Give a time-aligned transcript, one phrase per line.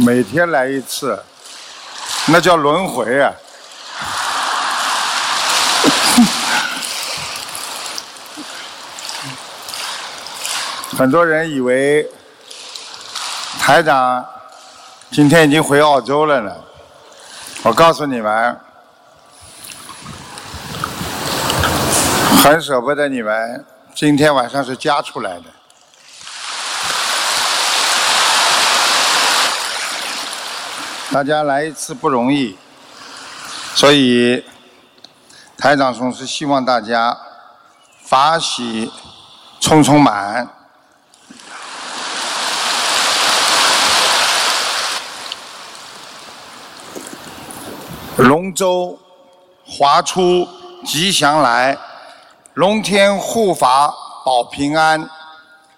[0.00, 1.22] 每天来一次，
[2.26, 3.32] 那叫轮回啊！
[10.96, 12.08] 很多人以为
[13.60, 14.24] 台长
[15.10, 16.50] 今天已经回澳洲了呢。
[17.62, 18.58] 我告诉你们，
[22.42, 25.44] 很舍不得你们，今天晚上是加出来的。
[31.12, 32.56] 大家来一次不容易，
[33.74, 34.42] 所以
[35.58, 37.14] 台长总是希望大家
[38.00, 38.90] 法喜
[39.60, 40.48] 充充满。
[48.16, 48.98] 龙舟
[49.66, 50.48] 划出
[50.86, 51.76] 吉祥来，
[52.54, 53.92] 龙天护法
[54.24, 55.06] 保平安。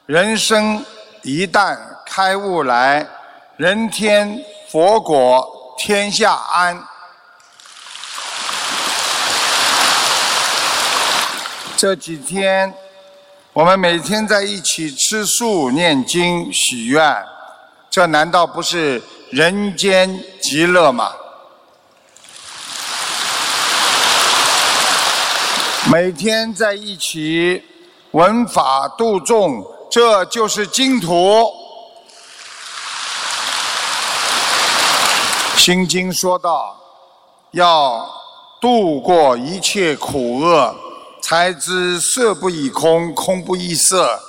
[0.07, 0.85] 人生
[1.23, 3.05] 一旦开悟来，
[3.57, 4.41] 人天。
[4.75, 6.85] 佛果天下安。
[11.77, 12.75] 这几天，
[13.53, 17.25] 我们每天在一起吃素、念经、许愿，
[17.89, 19.01] 这难道不是
[19.31, 21.13] 人间极乐吗？
[25.89, 27.63] 每天在一起
[28.11, 31.63] 闻法度众，这就是净土。
[35.57, 36.77] 心经说道
[37.53, 38.07] ：“要
[38.61, 40.75] 度过一切苦厄，
[41.23, 44.21] 才知色不异空，空不异色。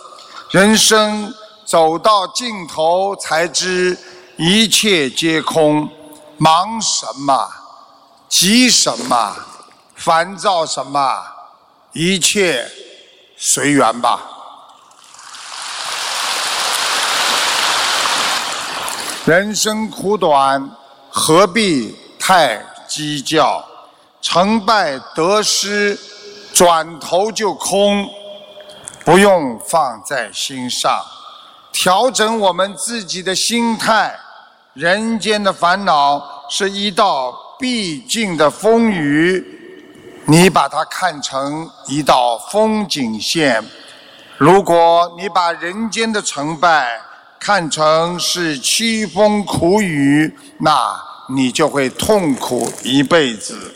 [0.52, 1.34] 人生
[1.66, 3.98] 走到尽头，才知
[4.38, 5.90] 一切皆空。
[6.38, 7.50] 忙什么？
[8.30, 9.36] 急什么？
[9.96, 11.22] 烦躁什么？
[11.92, 12.66] 一切
[13.36, 14.22] 随缘吧。
[19.26, 20.72] 人生苦短。”
[21.18, 23.64] 何必太计较？
[24.22, 25.98] 成败得失，
[26.54, 28.06] 转头就空，
[29.06, 31.02] 不用放在心上。
[31.72, 34.14] 调整我们自己的心态。
[34.74, 39.42] 人间的烦恼是一道必经的风雨，
[40.26, 43.64] 你把它看成一道风景线。
[44.38, 47.00] 如果你把人间的成败，
[47.40, 51.00] 看成是凄风苦雨，那
[51.30, 53.76] 你就会痛苦一辈子。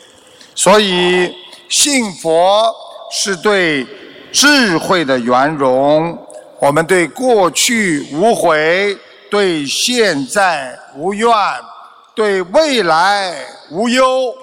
[0.56, 1.34] 所以
[1.70, 2.74] 信佛
[3.12, 3.86] 是对
[4.32, 6.18] 智慧的圆融。
[6.60, 8.98] 我们对过去无悔，
[9.30, 11.34] 对现在无怨，
[12.14, 13.34] 对未来
[13.72, 14.36] 无忧。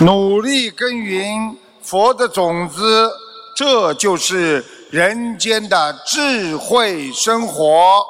[0.00, 3.10] 努力耕耘佛的种子。
[3.56, 8.04] 这就是人间的智慧生活。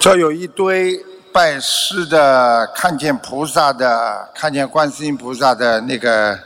[0.00, 0.98] 这有一堆
[1.30, 6.38] 拜师的、看见菩萨的、看见观世音菩萨的那个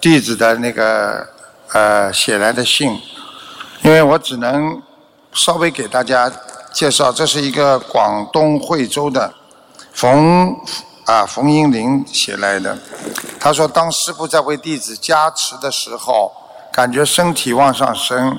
[0.00, 1.26] 弟子的那个
[1.72, 2.96] 呃写来的信，
[3.82, 4.80] 因为我只能
[5.32, 6.30] 稍微给大家
[6.72, 9.34] 介绍，这是一个广东惠州的
[9.92, 10.56] 冯。
[11.04, 12.78] 啊，冯英林写来的。
[13.40, 16.30] 他说，当师傅在为弟子加持的时候，
[16.72, 18.38] 感觉身体往上升，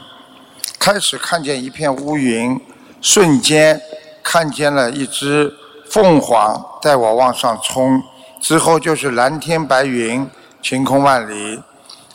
[0.79, 2.57] 开始看见一片乌云，
[3.02, 3.81] 瞬间
[4.23, 5.53] 看见了一只
[5.89, 8.01] 凤凰带我往上冲，
[8.39, 10.28] 之后就是蓝天白云，
[10.61, 11.61] 晴空万里，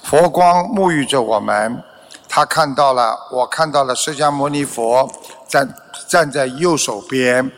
[0.03, 1.83] 佛光沐浴着我们。
[2.29, 5.11] 他看到了，我看到了释迦牟尼佛
[5.47, 5.75] 站
[6.09, 7.51] 站在右手边。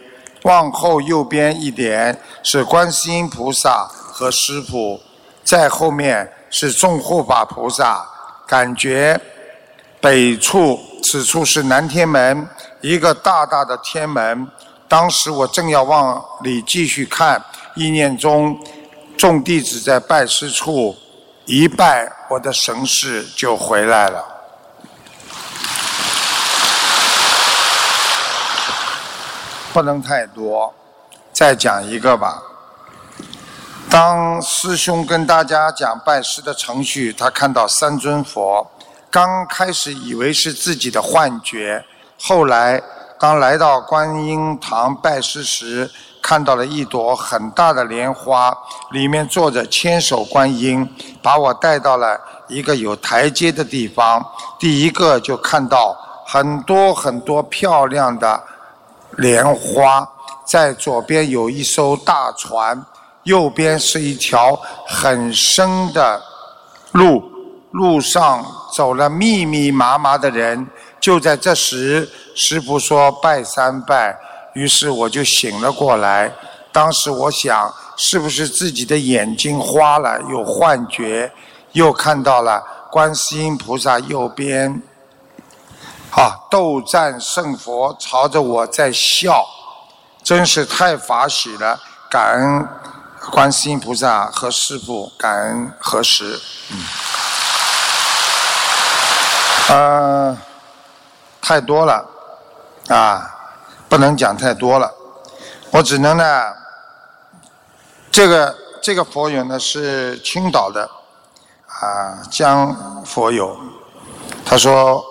[0.45, 5.01] 往后右边一点是观世音菩萨和师傅，
[5.45, 8.07] 在后面是众护法菩萨。
[8.47, 9.21] 感觉
[10.01, 12.49] 北处此处是南天门，
[12.81, 14.49] 一个大大的天门。
[14.89, 17.45] 当时我正要往里继续看，
[17.75, 18.59] 意念中
[19.19, 20.97] 众弟子在拜师处
[21.45, 24.25] 一拜，我的神识就回来了。
[29.73, 30.75] 不能太多，
[31.33, 32.43] 再讲一个吧。
[33.91, 38.69] 当师兄跟大家讲拜师的程序，他看到三尊佛，
[39.11, 41.85] 刚开始以为是自己的幻觉，
[42.21, 42.81] 后来
[43.19, 45.91] 当来到观音堂拜师时，
[46.23, 48.57] 看到了一朵很大的莲花，
[48.93, 50.89] 里面坐着千手观音，
[51.21, 54.25] 把我带到了一个有台阶的地方。
[54.59, 55.97] 第一个就看到
[56.27, 58.43] 很多很多漂亮的。
[59.17, 60.09] 莲花
[60.47, 62.81] 在左边有一艘大船，
[63.25, 66.23] 右边是一条很深的
[66.93, 67.30] 路，
[67.71, 68.45] 路上
[68.75, 70.67] 走了密密麻麻的人。
[71.01, 74.19] 就在这时，师傅说拜三拜，
[74.55, 76.33] 于是我就醒了过来。
[76.73, 81.33] 当时我想，是不是自己的眼睛花了，有幻觉，
[81.73, 84.83] 又看到了观世音菩萨右边，
[86.11, 89.45] 啊，斗战胜佛朝着我在笑，
[90.23, 91.81] 真是太法喜了！
[92.11, 92.69] 感恩
[93.31, 96.39] 观世音菩萨和师傅，感恩何时？
[96.71, 96.79] 嗯，
[99.75, 100.37] 呃。
[101.43, 102.07] 太多了，
[102.89, 103.35] 啊，
[103.89, 104.93] 不能讲太多了，
[105.73, 106.53] 我只能呢，
[108.13, 110.89] 这个这个佛友呢是青岛的，
[111.67, 113.59] 啊江佛友，
[114.45, 115.05] 他说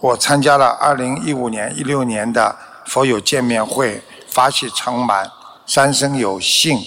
[0.00, 2.56] 我参加了二零一五年、一六年的
[2.86, 5.30] 佛友见面会，法喜充满，
[5.66, 6.80] 三生有幸。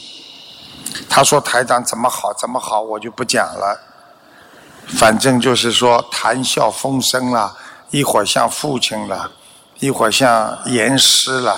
[1.08, 3.80] 他说台长怎么好怎么好，我就不讲了，
[4.98, 7.56] 反正就是说谈笑风生了。
[7.92, 9.32] 一会儿像父亲了，
[9.80, 11.54] 一会儿像严师了，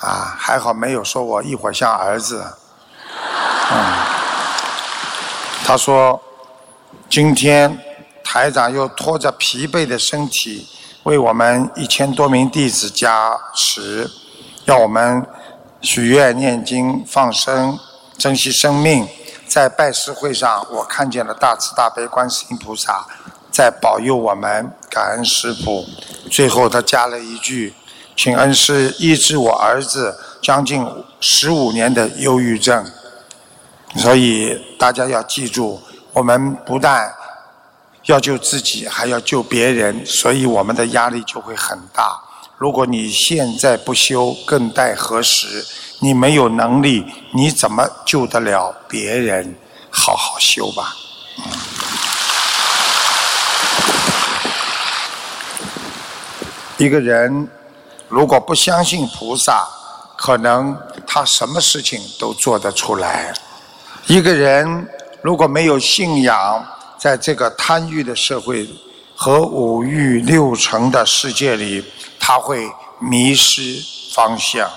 [0.00, 2.42] 啊，还好没有说我一会儿像儿子。
[3.70, 3.76] 嗯，
[5.62, 6.18] 他说，
[7.10, 7.78] 今天
[8.24, 10.66] 台长又拖着疲惫的身体
[11.02, 14.10] 为我们一千多名弟子加持，
[14.64, 15.22] 要我们
[15.82, 17.78] 许愿、念经、放生、
[18.16, 19.06] 珍惜生命。
[19.48, 23.06] 在拜师会上，我看见了大慈大悲观世音菩萨。
[23.50, 25.84] 在保佑我们，感恩师父。
[26.30, 27.74] 最后他加了一句
[28.14, 30.86] ：“请恩师医治我儿子将近
[31.18, 32.84] 十五年的忧郁症。”
[33.96, 35.80] 所以大家要记住，
[36.12, 37.12] 我们不但
[38.04, 42.20] 要救自己，还要救别人，所以我们的压力就会很大。
[42.58, 45.66] 如果你现在不修，更待何时？
[46.00, 49.54] 你没有能力，你怎么救得了别人？
[49.90, 50.94] 好好修吧。
[56.76, 57.48] 一个人
[58.08, 59.66] 如果不相信菩萨，
[60.16, 63.34] 可能他什么事情都做得出来。
[64.06, 64.88] 一个人
[65.22, 66.64] 如果没有信仰，
[66.96, 68.68] 在这个贪欲的社会
[69.16, 71.84] 和五欲六尘的世界里，
[72.20, 74.70] 他会迷失方向。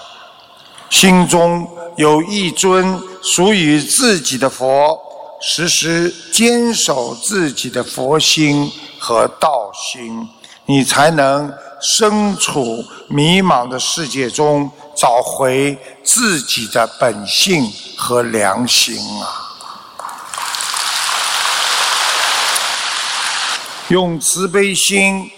[0.91, 4.95] 心中有一尊属于自己的佛，
[5.41, 10.29] 时时坚守自己的佛心和道心，
[10.67, 11.51] 你才能。
[11.83, 17.67] 身处迷茫的世界中，找回自己的本性
[17.97, 19.25] 和良心啊！
[23.87, 25.31] 用慈悲心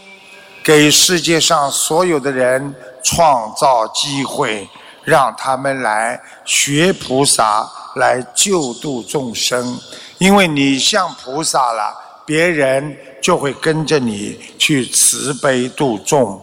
[0.62, 4.68] 给世界上所有的人创造机会，
[5.04, 9.80] 让他们来学菩萨，来救度众生。
[10.18, 11.94] 因为你像菩萨了，
[12.26, 12.98] 别人。
[13.24, 16.42] 就会跟着你去慈悲度众，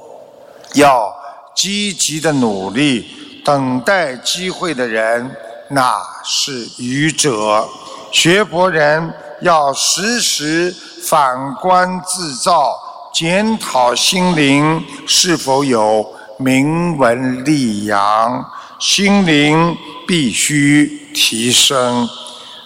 [0.72, 1.14] 要
[1.54, 3.06] 积极的努力，
[3.44, 5.30] 等待机会的人
[5.68, 7.68] 那是愚者。
[8.10, 9.12] 学佛人
[9.42, 12.80] 要时时反观自照，
[13.12, 18.44] 检讨心灵是否有明文立扬，
[18.78, 19.76] 心灵
[20.06, 22.08] 必须提升，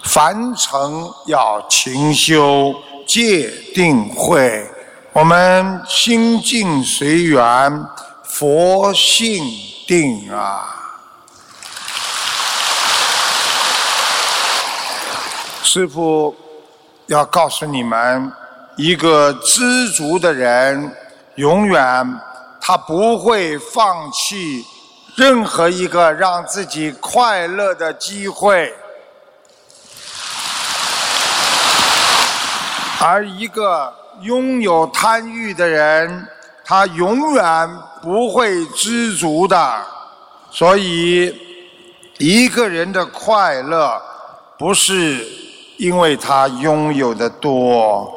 [0.03, 0.79] 凡尘
[1.27, 2.73] 要勤修。
[3.07, 4.67] 戒定慧，
[5.13, 7.85] 我们心静随缘，
[8.23, 9.45] 佛性
[9.85, 10.65] 定啊！
[15.61, 16.35] 师父
[17.05, 18.31] 要告诉你们，
[18.75, 20.91] 一个知足的人，
[21.35, 22.19] 永远
[22.67, 24.65] 他不会放弃
[25.15, 28.73] 任何一个让自己快乐的机会。
[32.99, 36.27] 而一个拥有贪欲的人，
[36.65, 37.69] 他永远
[38.01, 39.85] 不会知足的。
[40.49, 41.39] 所以，
[42.17, 44.01] 一个人的快乐
[44.57, 45.23] 不是
[45.77, 48.11] 因为他拥有的多。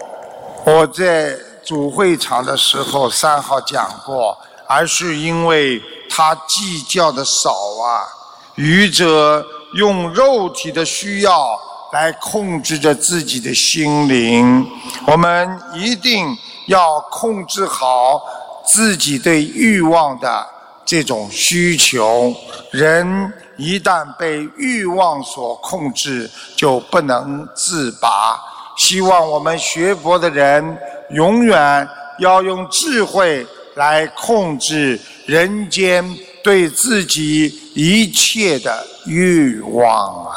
[0.65, 1.37] 我在
[1.69, 4.35] 主会场的时候三号讲过，
[4.67, 8.09] 而是因为他计较的少啊。
[8.55, 9.45] 愚者
[9.75, 11.61] 用肉体的需要。
[11.91, 14.71] 来控制着自己的心灵，
[15.07, 18.23] 我们一定要控制好
[18.67, 20.47] 自己对欲望的
[20.85, 22.31] 这种需求。
[22.73, 28.39] 人一旦被欲望所控制，就不能自拔。
[28.79, 30.79] 希望我们学佛的人
[31.11, 31.87] 永远
[32.19, 36.03] 要用智慧来控制人间
[36.43, 40.33] 对自己一切的欲望啊！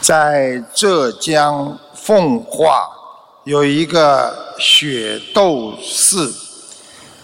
[0.00, 2.88] 在浙江奉化
[3.44, 6.32] 有一个雪窦寺，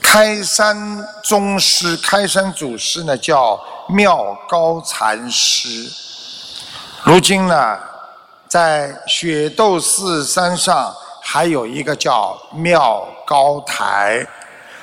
[0.00, 0.76] 开山
[1.24, 5.90] 宗师、开山祖师呢叫妙高禅师。
[7.04, 7.78] 如今呢，
[8.48, 14.26] 在雪窦寺山上还有一个叫妙高台。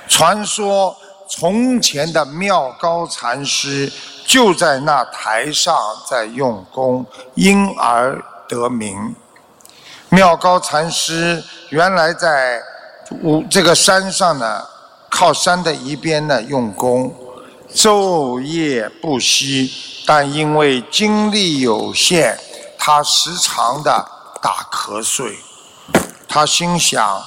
[0.07, 0.95] 传说
[1.29, 3.91] 从前的妙高禅师
[4.25, 5.75] 就在那台上
[6.10, 7.05] 在用功，
[7.36, 9.15] 因而得名。
[10.10, 12.62] 妙高禅师原来在
[13.22, 14.63] 五这个山上呢，
[15.10, 17.13] 靠山的一边呢用功，
[17.75, 19.71] 昼夜不息。
[20.05, 22.37] 但因为精力有限，
[22.77, 24.05] 他时常的
[24.41, 25.37] 打瞌睡。
[26.27, 27.21] 他心想，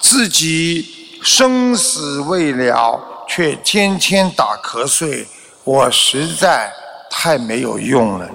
[0.00, 1.00] 自己。
[1.24, 5.26] 生死未了，却天天打瞌睡，
[5.64, 6.70] 我实在
[7.08, 8.28] 太没有用了。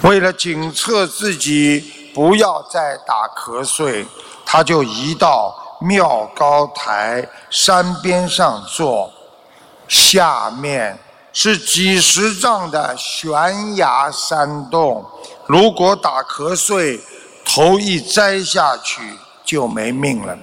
[0.00, 4.06] 为了警测自己不要再打瞌睡，
[4.46, 9.12] 他就移到庙高台山边上坐，
[9.94, 10.98] 下面
[11.32, 15.04] 是几十丈的悬崖山洞，
[15.46, 17.00] 如果打瞌睡，
[17.44, 20.36] 头一栽下去就没命了。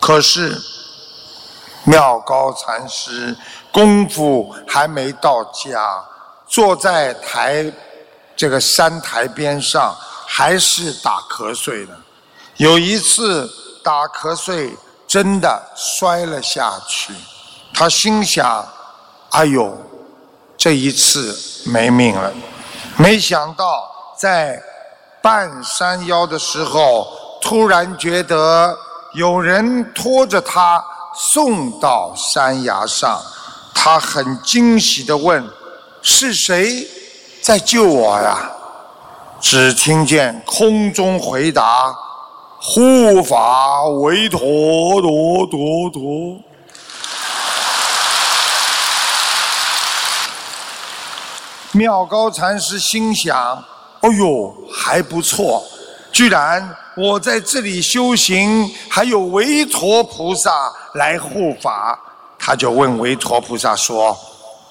[0.00, 0.60] 可是，
[1.84, 3.36] 妙高禅师
[3.70, 6.04] 功夫还没到家，
[6.48, 7.72] 坐在台
[8.34, 11.96] 这个山台边上，还是打瞌睡了。
[12.56, 13.48] 有一次
[13.84, 17.14] 打瞌睡，真的摔了下去。
[17.72, 18.66] 他心想
[19.30, 19.76] ：“哎呦，
[20.56, 21.36] 这一次
[21.70, 22.32] 没命了。”
[22.96, 24.62] 没想到在
[25.22, 27.06] 半山腰的时候，
[27.40, 28.76] 突然觉得。
[29.14, 30.80] 有人拖着他
[31.32, 33.20] 送到山崖上，
[33.74, 35.44] 他很惊喜地问
[36.00, 36.86] ：“是谁
[37.42, 38.48] 在救我呀？”
[39.42, 41.92] 只听见空中回答
[42.62, 46.38] ：“护法韦陀陀陀陀。”
[51.72, 53.62] 妙高禅师心想
[54.00, 55.62] ：“哦呦，还不错，
[56.12, 61.98] 居然。”我在这里修行，还有韦陀菩萨来护法。
[62.38, 64.14] 他就问韦陀菩萨说：“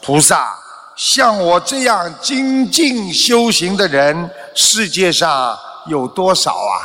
[0.04, 0.50] 菩萨，
[0.96, 6.76] 像我这样精进修行的人，世界上有多少啊？”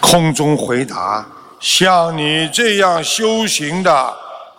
[0.00, 1.26] 空中回答
[1.58, 4.14] ：“像你这样修行的，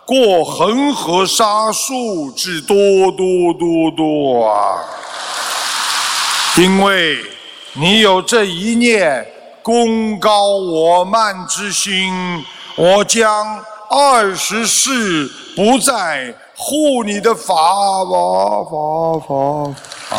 [0.06, 2.76] 过恒河沙数之多
[3.12, 4.78] 多多多啊！
[6.56, 7.18] 因为
[7.74, 9.26] 你有这一念。”
[9.62, 12.12] 功高我慢之心，
[12.74, 17.54] 我将二十世不再护你的法
[18.04, 20.18] 法法法啊！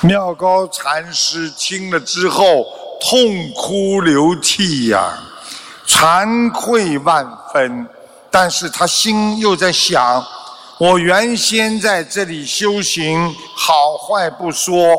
[0.00, 2.66] 妙高禅师听了之后
[3.00, 5.16] 痛哭流涕呀，
[5.92, 7.86] 惭愧万分。
[8.30, 10.24] 但是他心又在想：
[10.78, 14.98] 我原先在这里修行，好坏不说。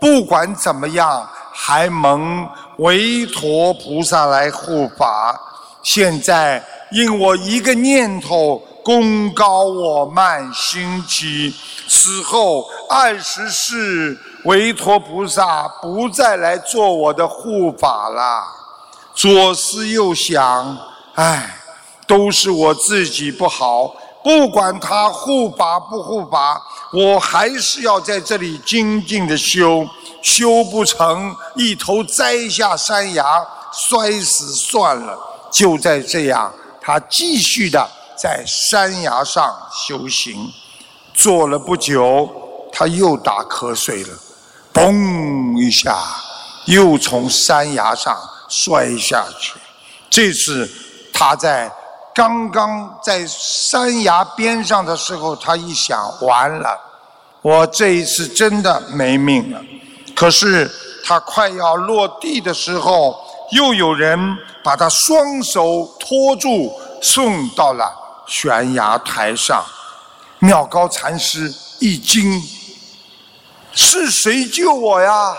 [0.00, 5.38] 不管怎么样，还蒙韦陀菩萨来护法。
[5.82, 11.52] 现在因我一个念头，功高我慢心起，
[11.88, 18.59] 此后二十世韦陀菩萨不再来做我的护法了。
[19.20, 20.78] 左思右想，
[21.14, 21.54] 唉，
[22.06, 23.94] 都是我自己不好。
[24.24, 26.58] 不管他护法不护法，
[26.90, 29.86] 我还是要在这里精进的修。
[30.22, 33.46] 修不成，一头栽下山崖，
[33.90, 35.18] 摔死算了。
[35.52, 36.50] 就在这样，
[36.80, 37.86] 他继续的
[38.16, 40.50] 在山崖上修行。
[41.12, 42.26] 坐了不久，
[42.72, 44.18] 他又打瞌睡了，
[44.72, 45.98] 嘣一下，
[46.64, 48.18] 又从山崖上
[48.50, 49.54] 摔下去。
[50.10, 50.70] 这次
[51.12, 51.72] 他在。
[52.12, 56.78] 刚刚在山崖边上的时候，他一想，完了，
[57.40, 59.62] 我这一次真的没命了。
[60.14, 60.68] 可是
[61.04, 63.16] 他快要落地的时候，
[63.52, 67.90] 又有人把他双手托住，送到了
[68.26, 69.64] 悬崖台上。
[70.40, 72.42] 妙高禅师一惊
[73.72, 75.32] ：“是谁救我呀？”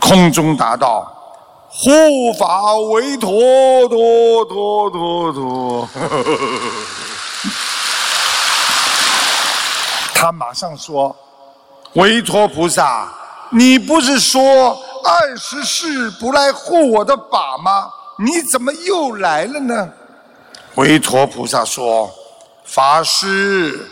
[0.00, 1.10] 空中答道。
[1.76, 5.88] 护法韦陀陀陀陀陀，
[10.14, 11.14] 他马上说
[11.94, 13.12] ：“韦陀菩萨，
[13.50, 17.90] 你不是说二十世不来护我的法吗？
[18.20, 19.90] 你怎么又来了呢？”
[20.76, 22.08] 韦陀菩萨说
[22.64, 23.84] ：“法师，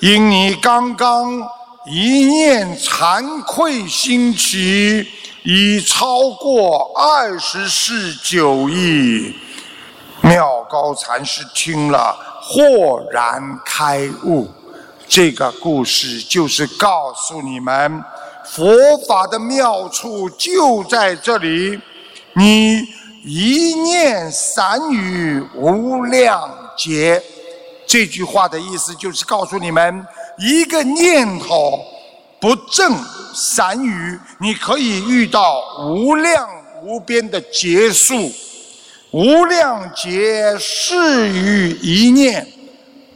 [0.00, 1.40] 因你刚刚
[1.86, 5.08] 一念惭愧心起，
[5.50, 9.34] 已超过二十世九亿。
[10.20, 14.46] 妙高禅师听了，豁然开悟。
[15.08, 18.04] 这个故事就是告诉你们，
[18.44, 18.68] 佛
[19.08, 21.80] 法的妙处就在这里。
[22.34, 22.86] 你
[23.24, 27.22] 一念散语无量劫，
[27.86, 31.82] 这句话的意思就是告诉你们，一个念头
[32.40, 32.96] 不正
[33.34, 36.48] 散语，你可以遇到无量
[36.82, 38.30] 无边的劫数。
[39.10, 42.46] 无量劫事于一念，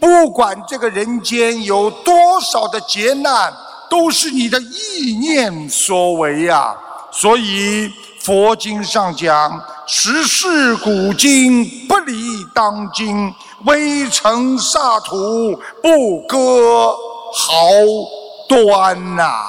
[0.01, 3.53] 不管这个人间有多少的劫难，
[3.91, 6.75] 都是你的意念所为呀。
[7.13, 13.31] 所以佛经上讲：“十世古今不离当今，
[13.67, 16.97] 微尘刹土不割
[17.35, 17.55] 毫
[18.55, 19.47] 端呐。”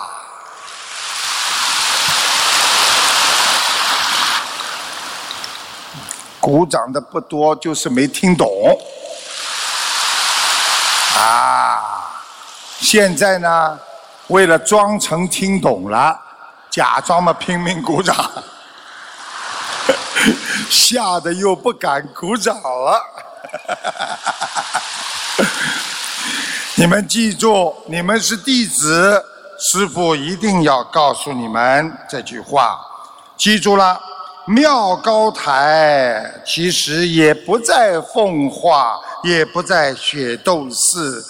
[6.40, 8.50] 鼓掌的不多，就是没听懂。
[11.18, 11.80] 啊，
[12.80, 13.80] 现在呢，
[14.28, 16.20] 为了装成听懂了，
[16.70, 18.14] 假装嘛拼命鼓掌，
[20.70, 23.02] 吓得又不敢鼓掌了。
[26.76, 29.24] 你们记住，你们是弟子，
[29.60, 32.80] 师父一定要告诉你们这句话，
[33.38, 34.00] 记住了。
[34.46, 41.24] 妙高台其实也不在奉化，也不在雪窦寺，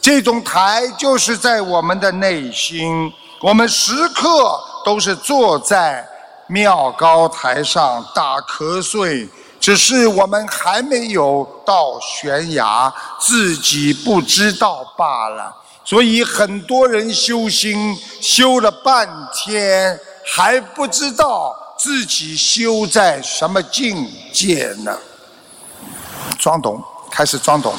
[0.00, 3.12] 这种台就是在我们的内心。
[3.42, 6.06] 我们时刻都是坐在
[6.46, 9.28] 妙高台上打瞌睡，
[9.64, 15.56] 只是我们还没有到悬崖，自己不知道罢了。
[15.82, 19.98] 所以很多人修心修了半天，
[20.34, 21.56] 还不知道。
[21.78, 24.94] 自己修在什么境界呢？
[26.38, 27.74] 装懂，开始装懂。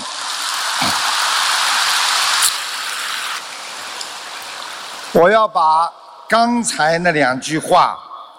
[5.11, 5.93] 我要把
[6.27, 7.95] 刚才那两句话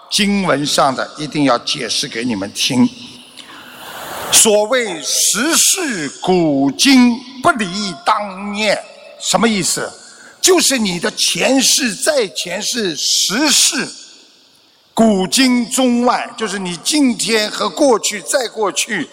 [0.09, 3.06] 经文上的一定要解释给你们听。
[4.31, 8.77] 所谓时事古今不离当念，
[9.19, 9.91] 什么意思？
[10.39, 13.87] 就是你的前世在前世时事。
[14.93, 19.07] 古今中外，就是你今天和过去再过去，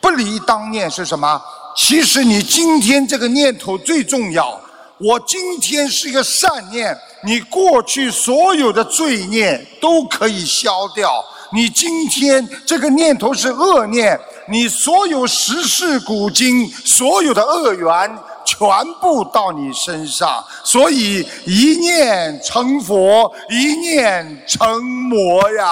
[0.00, 1.40] 不离当念是什么？
[1.76, 4.60] 其实你今天这个念头最重要。
[4.98, 11.24] 我今天是一个善念，你过去所有的罪孽都可以消掉。
[11.52, 18.18] 你今天这个念头是恶念，你所有时事古今所有的恶缘。
[18.48, 18.66] 全
[18.98, 25.66] 部到你身上，所以一念成佛，一念成魔呀！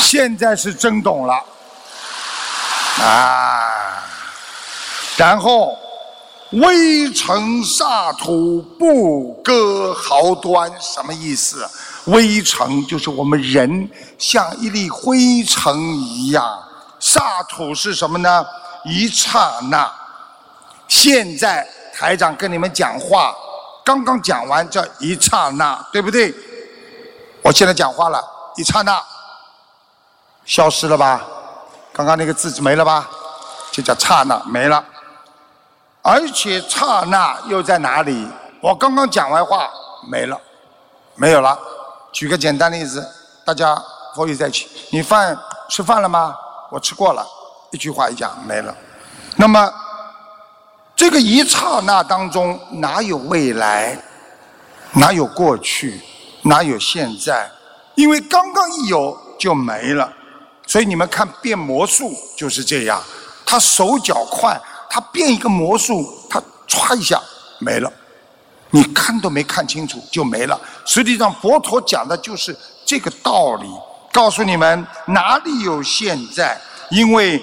[0.00, 1.34] 现在是真懂了
[3.02, 4.04] 啊！
[5.16, 5.76] 然后
[6.52, 11.68] 微尘刹土不割毫端，什么意思？
[12.06, 13.88] 微尘就是我们人
[14.18, 16.62] 像一粒灰尘一样，
[16.98, 18.44] 刹土是什么呢？
[18.84, 19.90] 一刹那，
[20.88, 23.34] 现在台长跟你们讲话，
[23.84, 26.34] 刚刚讲完叫一刹那，对不对？
[27.42, 28.20] 我现在讲话了，
[28.56, 29.00] 一刹那，
[30.44, 31.24] 消失了吧？
[31.92, 33.08] 刚刚那个字没了吧？
[33.70, 34.84] 就叫刹那没了，
[36.02, 38.26] 而且刹那又在哪里？
[38.60, 39.70] 我刚刚讲完话
[40.08, 40.40] 没了，
[41.14, 41.58] 没有了。
[42.12, 43.06] 举个简单例子，
[43.44, 43.74] 大家
[44.14, 45.36] 佛语在一起，你饭
[45.68, 46.36] 吃饭了吗？
[46.70, 47.26] 我吃过了。
[47.70, 48.76] 一句话一讲没了，
[49.36, 49.72] 那么
[50.94, 53.98] 这个一刹那当中哪有未来，
[54.92, 55.98] 哪有过去，
[56.42, 57.50] 哪有现在？
[57.94, 60.12] 因为刚刚一有就没了，
[60.66, 63.02] 所以你们看变魔术就是这样，
[63.46, 67.18] 他手脚快，他变一个魔术，他歘一下
[67.58, 67.90] 没了，
[68.72, 70.60] 你看都没看清楚就没了。
[70.84, 72.54] 实际上佛陀讲的就是
[72.84, 73.66] 这个道理，
[74.12, 77.40] 告诉你们哪里有现在，因为。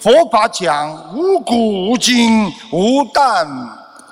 [0.00, 3.44] 佛法讲无古无今无旦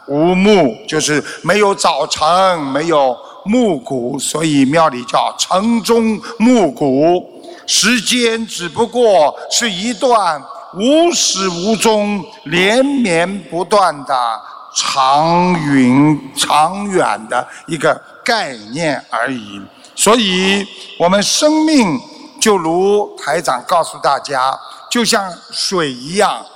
[0.09, 7.25] 无暮，就是没有早晨，没有暮鼓，所以庙里叫晨钟暮鼓。
[7.69, 10.43] 时间只不过是一段
[10.75, 14.41] 无始无终、连绵不断的
[14.77, 19.61] 长云长远的一个概念而已。
[19.95, 20.67] 所以，
[20.99, 21.99] 我们生命
[22.39, 24.57] 就如台长告诉大家。
[24.89, 26.47] 就像水一样，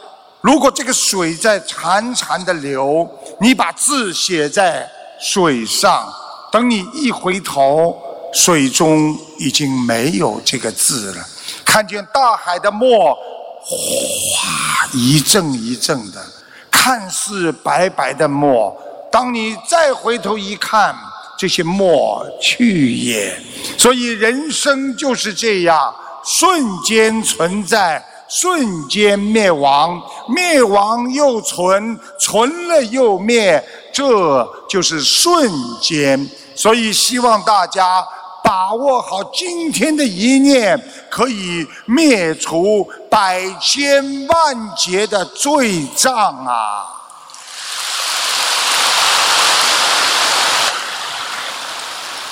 [0.40, 3.06] 如果这个水在潺潺的流，
[3.40, 4.88] 你把字写在
[5.20, 6.10] 水上，
[6.50, 7.98] 等你一回头，
[8.32, 11.26] 水中已经没有这个字了。
[11.64, 13.14] 看见大海的墨，
[13.62, 16.24] 哗一阵一阵的，
[16.70, 18.76] 看似白白的墨，
[19.10, 20.94] 当你再回头一看，
[21.38, 23.36] 这些墨去也。
[23.76, 28.04] 所以人生就是这样，瞬间存在。
[28.32, 33.60] 瞬间灭亡，灭亡又存，存了又灭，
[33.92, 35.50] 这就是瞬
[35.82, 36.30] 间。
[36.54, 38.06] 所以希望大家
[38.42, 40.78] 把握好今天的一念，
[41.10, 46.14] 可以灭除百千万劫的罪障
[46.46, 46.86] 啊！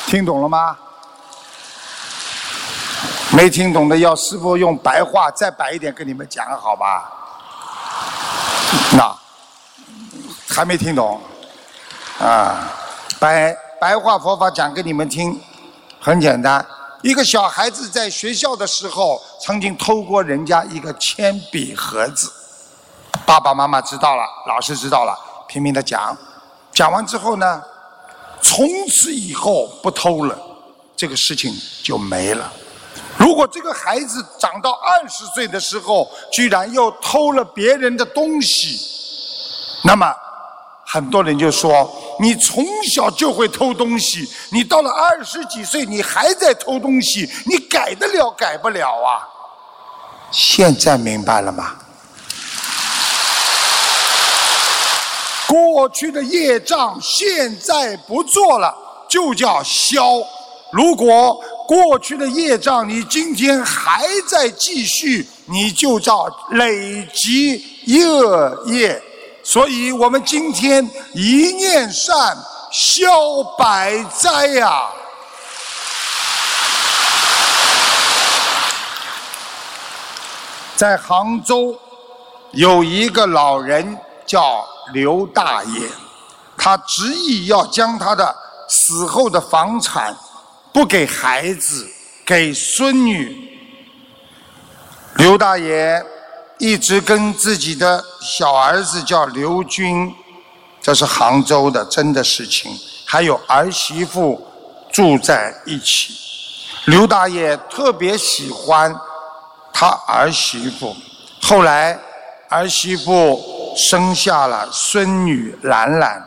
[0.07, 0.77] 听懂了吗？
[3.31, 7.13] 没听懂的，要师傅用白话再白一点跟你们讲，好吧？
[8.93, 9.15] 那
[10.49, 11.21] 还没听懂
[12.19, 12.73] 啊？
[13.21, 15.39] 白白话佛法讲给你们听，
[16.09, 16.65] 很简单。
[17.03, 22.33] 一个小孩子在学校的时候，曾经偷过人家一个铅笔盒子，
[23.27, 25.15] 爸爸妈妈知道了，老师知道了，
[25.47, 26.17] 拼命的讲。
[26.73, 27.63] 讲完之后呢，
[28.41, 30.39] 从此以后不偷了，
[30.97, 32.51] 这个事情就没了。
[33.19, 38.81] 如果这个孩子长到二十岁的时候，居然又偷了别人的东西，
[39.85, 40.11] 那么
[40.91, 41.87] 很多人就说：
[42.19, 49.21] 你从小就会偷东西，你到了二十几岁，你还在偷东西，你改得了改不了啊？
[50.31, 51.75] 现在明白了吗？
[55.47, 58.75] 过去的业障现在不做了，
[59.11, 60.17] 就叫消。
[60.73, 69.03] 如果过去的业障，你今天还在继续，你就叫累积恶业。
[69.51, 72.37] 所以我们今天一念善，
[72.71, 74.91] 消百灾呀。
[80.77, 81.75] 在杭州
[82.53, 85.81] 有一个老人叫刘大爷，
[86.59, 88.37] 他执意要将他的
[88.69, 90.15] 死后的房产。
[90.75, 91.89] 不给孩子，
[92.27, 93.59] 给孙女。
[95.17, 96.05] 刘大爷
[96.59, 100.15] 一直跟自己的小儿子叫刘军，
[100.81, 102.71] 这是杭州的真的事情。
[103.05, 104.45] 还有儿媳妇
[104.93, 106.15] 住在一起。
[106.87, 108.95] 刘大爷特别喜欢
[109.73, 110.95] 他儿媳妇，
[111.43, 111.99] 后来
[112.49, 116.23] 儿媳妇生下了孙女兰兰，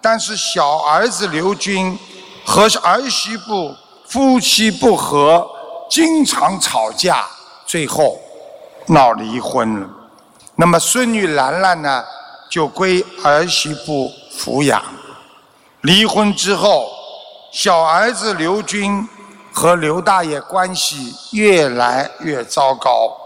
[0.00, 1.98] 但是小儿子刘军
[2.44, 3.74] 和儿媳妇。
[4.10, 5.46] 夫妻不和，
[5.90, 7.26] 经常吵架，
[7.66, 8.18] 最后
[8.88, 9.88] 闹离婚了。
[10.56, 12.04] 那么孙女兰兰呢，
[12.50, 14.82] 就归儿媳妇抚养。
[15.82, 16.90] 离婚之后，
[17.52, 19.08] 小儿子刘军
[19.52, 23.16] 和刘大爷关系越来越糟糕。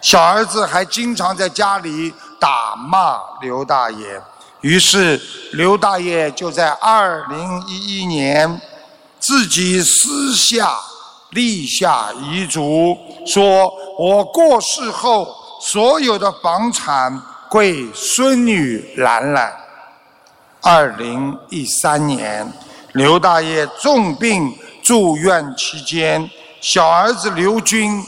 [0.00, 4.22] 小儿子还经常在家里打骂刘大爷。
[4.60, 5.20] 于是
[5.52, 8.60] 刘大爷就在二零一一年。
[9.26, 10.78] 自己私下
[11.34, 15.26] 立下遗嘱，说我过世后
[15.60, 17.20] 所有的房产
[17.50, 19.52] 归孙女兰兰。
[20.62, 22.50] 二零一三年，
[22.92, 28.02] 刘大爷重病住院期间，小儿子刘军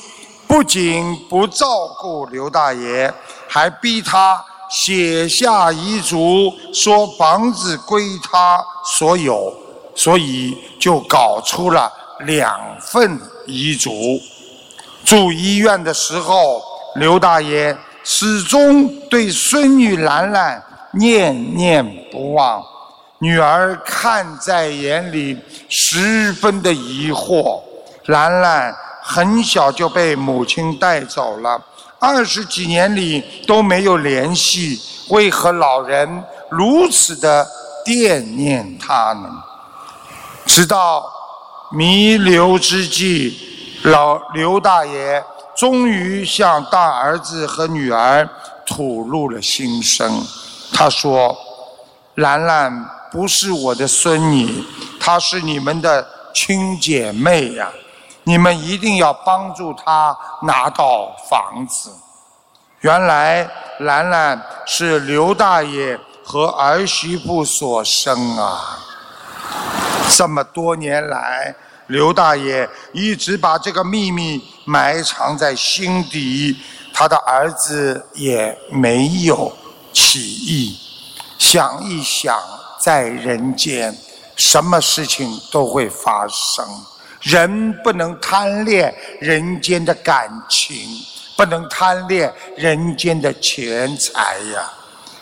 [0.46, 1.66] 不仅不照
[2.00, 3.12] 顾刘大爷，
[3.48, 9.52] 还逼他写下遗嘱，说房子归他所有。
[9.98, 13.92] 所以就搞出了两份遗嘱。
[15.04, 16.62] 住医院的时候，
[16.96, 22.64] 刘大爷始终对孙女兰兰念念不忘，
[23.18, 27.60] 女儿看在眼里，十分的疑惑。
[28.06, 31.60] 兰兰很小就被母亲带走了，
[31.98, 37.46] 二十几年里都没有联系，为何老人如此的
[37.84, 39.28] 惦念她呢？
[40.44, 41.04] 直到
[41.70, 43.36] 弥留之际，
[43.82, 45.22] 老刘大爷
[45.56, 48.28] 终于向大儿子和女儿
[48.66, 50.24] 吐露了心声。
[50.72, 51.36] 他说
[52.16, 54.64] ：“兰兰不是我的孙女，
[55.00, 57.68] 她是你们的亲姐妹呀！
[58.24, 61.90] 你们一定要帮助她拿到房子。”
[62.80, 63.48] 原来
[63.80, 68.78] 兰兰是刘大爷和儿媳妇所生啊。
[70.16, 71.54] 这么多年来，
[71.88, 76.56] 刘大爷一直把这个秘密埋藏在心底。
[76.94, 79.54] 他的儿子也没有
[79.92, 80.78] 起意。
[81.38, 82.34] 想一想，
[82.80, 83.94] 在人间，
[84.34, 86.66] 什么事情都会发生。
[87.20, 90.74] 人不能贪恋人间的感情，
[91.36, 94.72] 不能贪恋人间的钱财呀！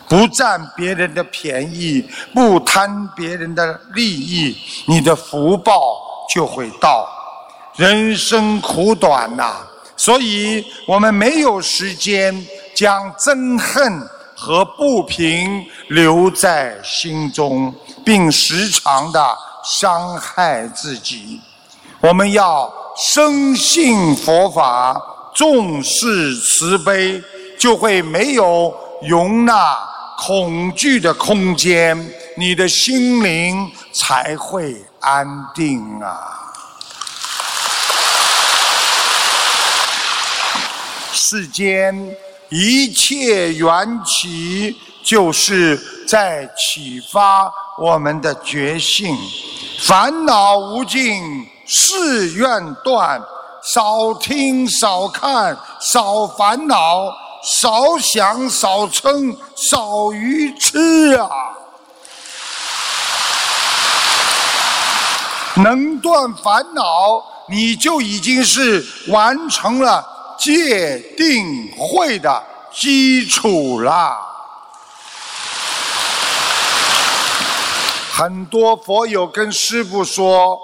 [0.07, 4.55] 不占别人的便宜，不贪别人的利益，
[4.87, 5.73] 你的福报
[6.33, 7.07] 就会到。
[7.75, 9.57] 人生苦短呐，
[9.97, 12.33] 所以我们没有时间
[12.73, 14.01] 将憎恨
[14.35, 17.73] 和不平留在心中，
[18.05, 21.41] 并时常的伤害自己。
[21.99, 25.01] 我们要深信佛法，
[25.33, 27.21] 重视慈悲，
[27.59, 29.77] 就会没有容纳
[30.17, 31.97] 恐惧的空间，
[32.35, 36.53] 你的心灵才会安定啊！
[41.13, 42.15] 世间
[42.49, 49.17] 一切缘起，就是在启发我们的觉性，
[49.81, 51.47] 烦恼无尽。
[51.67, 53.19] 誓愿断，
[53.73, 57.11] 少听少看少烦恼，
[57.45, 61.29] 少想少嗔少愚痴啊！
[65.57, 70.03] 能断烦恼，你就已经是完成了
[70.39, 74.17] 戒定慧的基础啦。
[78.11, 80.59] 很多佛友跟师父说。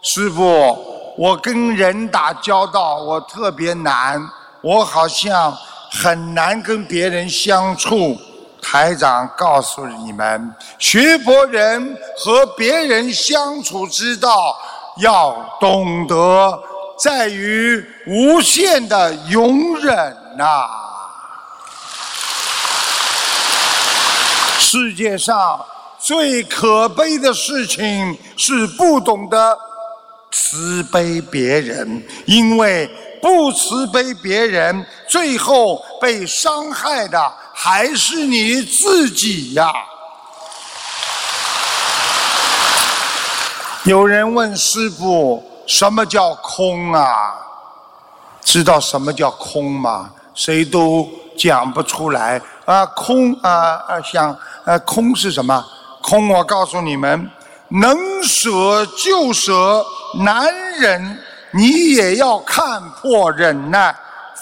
[0.00, 0.78] 师傅，
[1.18, 4.30] 我跟人打交道，我特别难，
[4.62, 5.52] 我好像
[5.90, 8.16] 很难跟别人相处。
[8.60, 14.58] 台长告诉你们，学佛人和别人相处之道，
[14.98, 16.62] 要懂得
[16.98, 20.68] 在于无限的容忍呐。
[24.58, 25.64] 世界上
[25.98, 29.58] 最可悲的事情是不懂得。
[30.30, 32.88] 慈悲别人，因为
[33.20, 39.72] 不慈悲别人，最后被伤害的还是你自己呀。
[43.84, 47.34] 有人问师傅：“什么叫空啊？”
[48.42, 50.10] 知道什么叫空吗？
[50.34, 52.86] 谁都讲不出来啊！
[52.86, 53.50] 空啊
[53.88, 54.00] 啊！
[54.02, 54.30] 想
[54.64, 55.64] 啊，空是什么？
[56.02, 57.30] 空，我告诉你们。
[57.70, 59.84] 能舍就舍，
[60.24, 61.22] 男人
[61.58, 63.92] 你也要看破忍耐，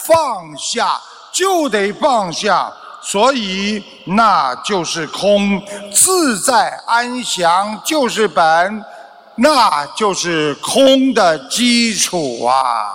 [0.04, 1.00] 放下
[1.32, 8.84] 就得放下，所以那就是空，自在安详就是本，
[9.36, 12.92] 那就是空的基础啊。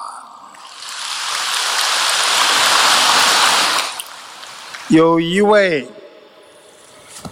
[4.90, 5.90] 有一位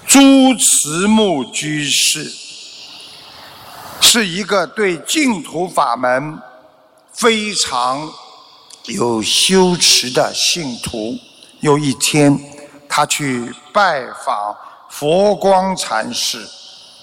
[0.08, 0.20] 朱
[0.56, 2.34] 慈木居士。
[4.02, 6.42] 是一个对净土法门
[7.20, 8.10] 非常
[8.86, 11.18] 有修持的信徒。
[11.60, 12.40] 有一天，
[12.88, 14.56] 他去拜访
[14.90, 16.48] 佛光禅师，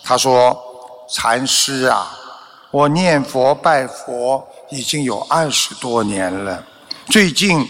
[0.02, 0.58] 他说
[1.12, 2.16] ：“禅师啊，
[2.70, 6.64] 我念佛拜佛已经有二十多年了。
[7.10, 7.68] 最近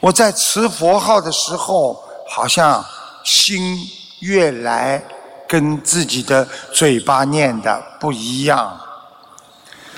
[0.00, 2.82] 我在持佛号的时候，好像
[3.22, 3.78] 心
[4.20, 5.04] 越来……”
[5.46, 8.80] 跟自己的嘴巴念的不一样。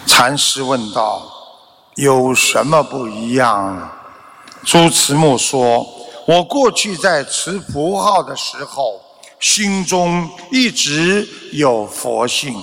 [0.04, 1.22] 禅师问道
[1.96, 3.90] ：“有什么不一样？”
[4.64, 5.86] 朱慈木说
[6.26, 9.00] ：“我过去在持佛号的时候，
[9.38, 12.54] 心中一直有佛性，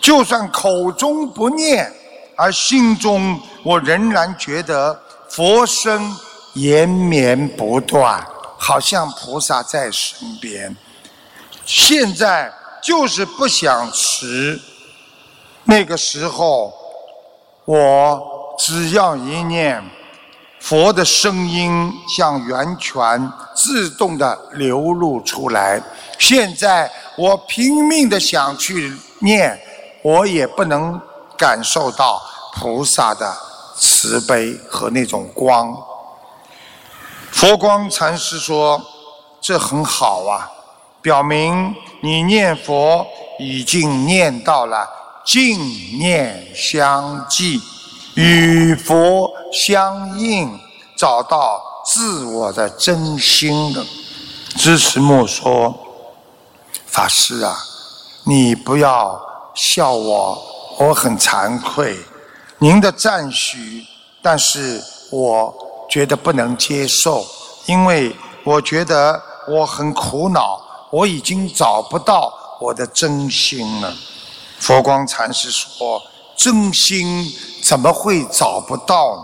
[0.00, 1.92] 就算口中不念，
[2.36, 6.16] 而心中我仍然觉得佛声
[6.54, 8.26] 延绵不断，
[8.58, 10.76] 好像菩萨在身边。”
[11.64, 14.60] 现在就是不想吃。
[15.64, 16.72] 那个时候，
[17.64, 19.82] 我只要一念
[20.58, 25.80] 佛的声音，像源泉自动的流露出来。
[26.18, 29.60] 现在我拼命的想去念，
[30.02, 31.00] 我也不能
[31.36, 32.20] 感受到
[32.54, 33.36] 菩萨的
[33.76, 35.76] 慈悲和那种光。
[37.30, 38.82] 佛光禅师说
[39.40, 40.50] ：“这很好啊。”
[41.02, 43.06] 表明你念佛
[43.38, 44.88] 已经念到了
[45.24, 45.56] 净
[45.98, 47.60] 念相继，
[48.16, 50.58] 与佛相应，
[50.96, 53.84] 找到自我的真心的。
[54.56, 55.78] 支持木说
[56.88, 57.54] ：“法师啊，
[58.24, 59.20] 你不要
[59.54, 60.42] 笑我，
[60.78, 61.94] 我很惭愧。
[62.58, 63.84] 您的赞许，
[64.22, 65.54] 但是我
[65.90, 67.22] 觉得不能接受，
[67.66, 70.58] 因为我觉得我很苦恼，
[70.90, 73.94] 我已经找不到我的真心了。
[74.58, 76.02] 佛光禅师说
[76.34, 77.30] ：“真心
[77.66, 79.22] 怎么会找不到呢？”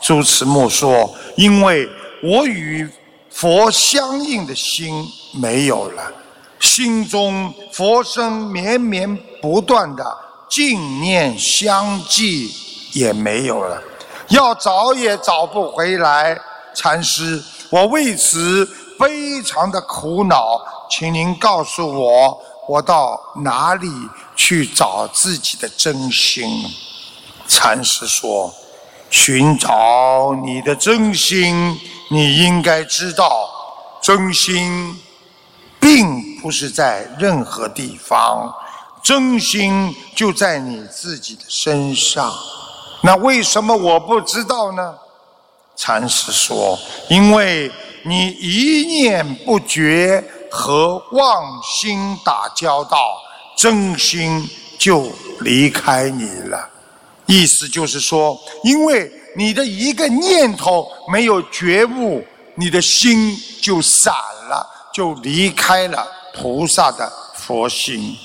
[0.00, 1.88] 朱慈木说：“因为
[2.22, 2.88] 我与
[3.30, 6.02] 佛相应的心没有了，
[6.60, 10.04] 心中佛声绵绵不断的
[10.48, 12.50] 净念相继
[12.92, 13.82] 也没有了，
[14.28, 16.38] 要找也找不回来。
[16.74, 20.60] 禅师，我为此非常的苦恼，
[20.90, 23.88] 请您告诉我，我到哪里？”
[24.38, 26.46] 去找自己的真心。
[27.48, 28.52] 禅师说
[29.10, 31.78] ：“寻找你的真心，
[32.10, 33.48] 你应该知道，
[34.02, 35.00] 真心
[35.80, 38.54] 并不是在任何地方，
[39.02, 42.32] 真心就在你自己的身上。
[43.02, 44.94] 那为什么我不知道呢？”
[45.76, 46.78] 禅师说
[47.08, 47.70] ：“因为
[48.04, 52.98] 你一念不绝和妄心打交道。”
[53.56, 54.46] 真心
[54.78, 56.68] 就离开你了，
[57.26, 64.14] 意思就是说，因为你的一个念头没有觉悟，你的心就散
[64.48, 68.16] 了，就离开了菩萨的佛心。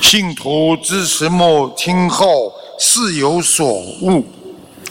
[0.00, 3.66] 信徒支持木听后似有所
[4.02, 4.24] 悟，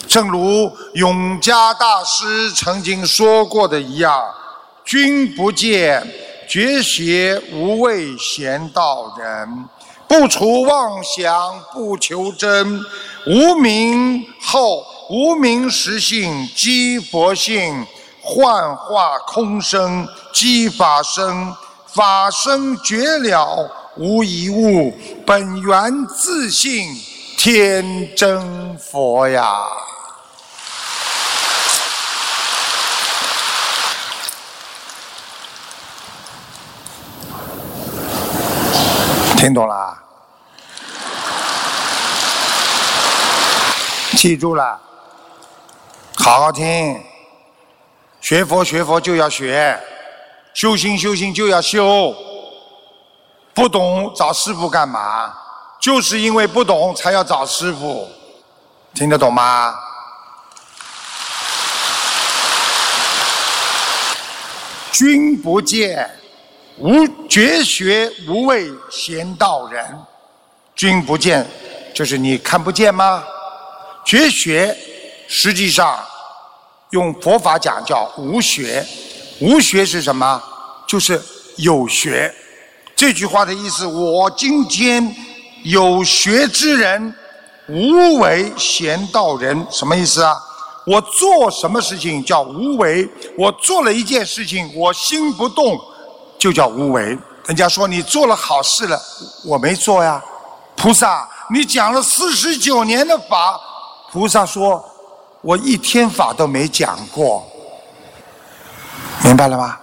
[0.06, 4.22] 正如永嘉大师曾经说过的一样
[4.84, 6.06] ：“君不见。”
[6.50, 9.68] 绝学无畏贤道人，
[10.08, 12.80] 不除妄想不求真，
[13.26, 17.86] 无名后无名实性即佛性，
[18.22, 21.54] 幻化空生即法生，
[21.86, 24.92] 法生绝了无一物，
[25.26, 26.88] 本源自性
[27.36, 29.66] 天真佛呀。
[39.38, 39.96] 听懂了？
[44.16, 44.80] 记住了，
[46.16, 47.00] 好好听。
[48.20, 49.80] 学佛学佛就要学，
[50.54, 52.12] 修心修心就要修。
[53.54, 55.32] 不懂找师傅干嘛？
[55.80, 58.08] 就是因为不懂才要找师傅。
[58.92, 59.78] 听得懂吗？
[64.90, 66.10] 君不见。
[66.80, 69.84] 无绝学无畏贤道人，
[70.76, 71.44] 君不见，
[71.92, 73.24] 就是你看不见吗？
[74.04, 74.76] 绝学
[75.26, 75.98] 实际上
[76.90, 78.86] 用佛法讲叫无学，
[79.40, 80.40] 无学是什么？
[80.86, 81.20] 就是
[81.56, 82.32] 有学。
[82.94, 85.14] 这句话的意思，我今天
[85.64, 87.12] 有学之人，
[87.68, 90.36] 无为贤道人，什么意思啊？
[90.86, 93.08] 我做什么事情叫无为？
[93.36, 95.78] 我做了一件事情，我心不动。
[96.38, 97.18] 就叫无为。
[97.46, 99.00] 人家说你做了好事了，
[99.44, 100.22] 我没做呀。
[100.76, 103.58] 菩萨，你讲了四十九年的法，
[104.12, 104.84] 菩萨说，
[105.40, 107.44] 我一天法都没讲过。
[109.24, 109.76] 明白了吗？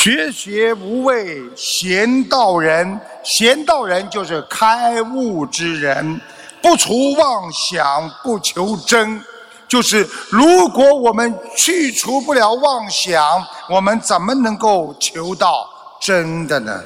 [0.00, 6.20] 绝学无畏贤道人，贤道人就是开悟之人，
[6.62, 9.20] 不除妄想，不求真。
[9.68, 15.68] 就是如果我们去除不了妄想，我们怎么能够求到
[16.00, 16.82] 真的呢？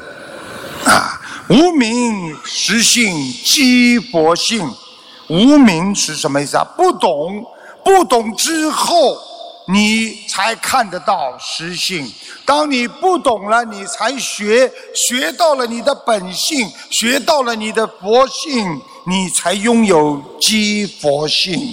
[0.85, 4.69] 啊，无名实性即佛性，
[5.29, 6.65] 无名是什么意思啊？
[6.77, 7.47] 不懂，
[7.85, 9.17] 不懂之后，
[9.69, 12.11] 你才看得到实性。
[12.45, 21.73] 当你不懂了，你才学，学到了你的本性，学到了你的佛性，你才拥有即佛性。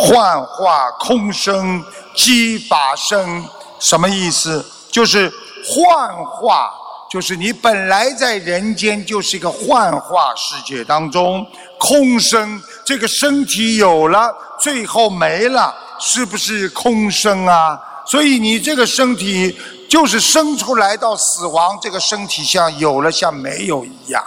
[0.00, 1.84] 幻化空生
[2.14, 3.44] 即法生，
[3.80, 4.64] 什么意思？
[4.92, 5.28] 就是
[5.64, 6.70] 幻化，
[7.10, 11.44] 就是你本来在人间就是一个幻化世界当中，
[11.80, 17.76] 空生这个身体有了，最后没了，是不是空生啊？
[18.06, 19.58] 所以你这个身体
[19.90, 24.22] 就是生出来到死亡，这个身体像有了像没有一样。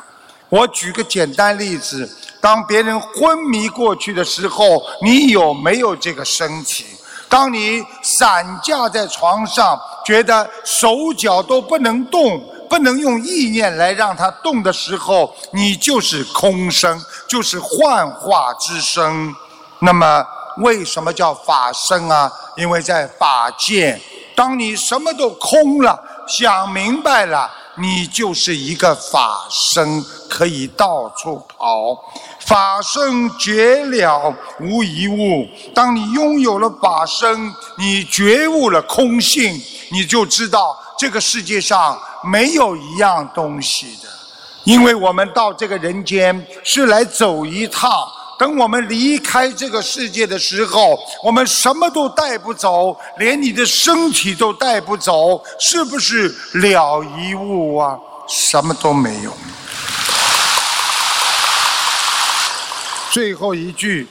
[0.52, 2.08] 我举个简单例子。
[2.42, 6.86] 当别人昏迷过去的时候，你有没有这个身体？
[7.30, 19.34] 当你散架在床上，觉得手脚都不能动，不能用意念来让它动的时候，你就是空身，就是幻化之身。
[19.80, 20.26] 那么，
[20.58, 22.30] 为什么叫法身啊？
[22.58, 24.02] 因为在法界，
[24.36, 27.50] 当你什么都空了，想明白了。
[27.82, 31.98] 你就是一个法身，可以到处跑。
[32.40, 35.48] 法身绝了无一物。
[35.74, 39.60] 当你拥有了法身，你觉悟了空性，
[39.90, 44.10] 你就知道这个世界上没有一样东西的。
[44.64, 47.90] 因为我们到这个人间是来走一趟。
[48.42, 57.96] 等我们离开这个世界的时候，我们什么都带不走，连你的身体都带不走，是不是了一物啊？
[58.28, 59.32] 什么都没有。
[63.12, 64.08] 最后一句，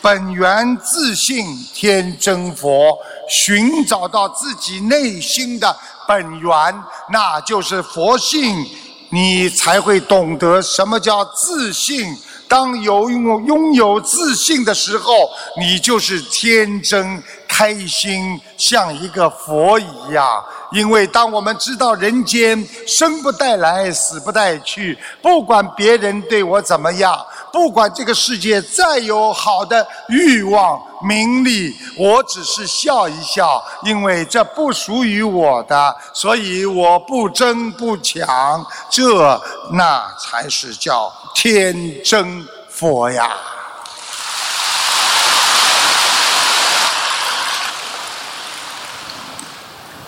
[0.00, 5.76] 本源自信天真佛，寻找到自己内心的
[6.08, 6.82] 本源，
[7.12, 8.66] 那就是佛性，
[9.10, 12.16] 你才会懂得什么叫自信。
[12.54, 15.28] 当有拥拥有自信的时候，
[15.60, 20.44] 你就是天真开心，像一个佛一样。
[20.70, 27.20] 因为当我们知道人间生不带来，死不带去，不管别人对我怎么样，
[27.52, 39.40] 不管这个世界再有好的欲望、名利，我只是笑一笑，因为这不属于我的，所以我不争不抢，这
[39.72, 41.12] 那才是叫。
[41.34, 43.30] 天真佛呀，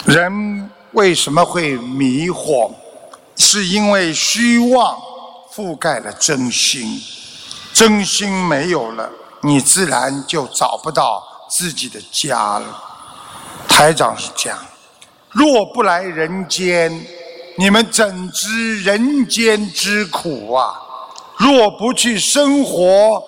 [0.04, 2.72] 人为什么会迷惑？
[3.36, 4.96] 是因为虚妄
[5.54, 6.98] 覆盖了真心，
[7.72, 9.10] 真心没有了，
[9.42, 12.82] 你自然就找不到自己的家了。
[13.68, 14.58] 台长是这样：
[15.30, 17.06] 若不来人间，
[17.58, 20.82] 你们怎知人间之苦啊？
[21.39, 23.22] 若不去生活，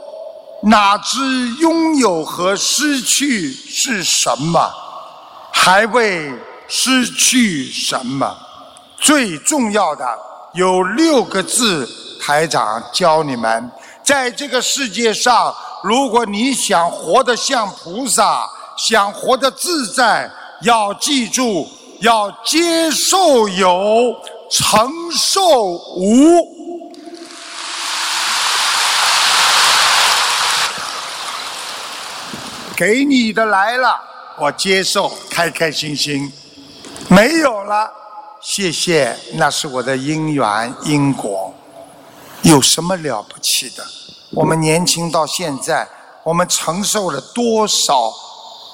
[0.63, 4.71] 哪知拥有和失去是什么？
[5.53, 6.33] 还未
[6.67, 8.37] 失去什么？
[8.99, 10.05] 最重要的
[10.55, 11.89] 有六个字，
[12.21, 13.71] 台长教你们：
[14.03, 15.55] 在这个世界上，
[15.85, 20.29] 如果你想活得像菩萨，想活得自在，
[20.63, 21.69] 要记住，
[22.01, 24.17] 要接受有，
[24.51, 25.43] 承受
[25.97, 26.58] 无。
[32.79, 34.01] 给你的来了，
[34.39, 36.31] 我接受，开开心心；
[37.09, 37.91] 没有了，
[38.41, 41.53] 谢谢，那是我的因缘因果，
[42.43, 43.85] 有什么了不起的？
[44.31, 45.89] 我们年轻到现在，
[46.23, 48.13] 我们承受了多少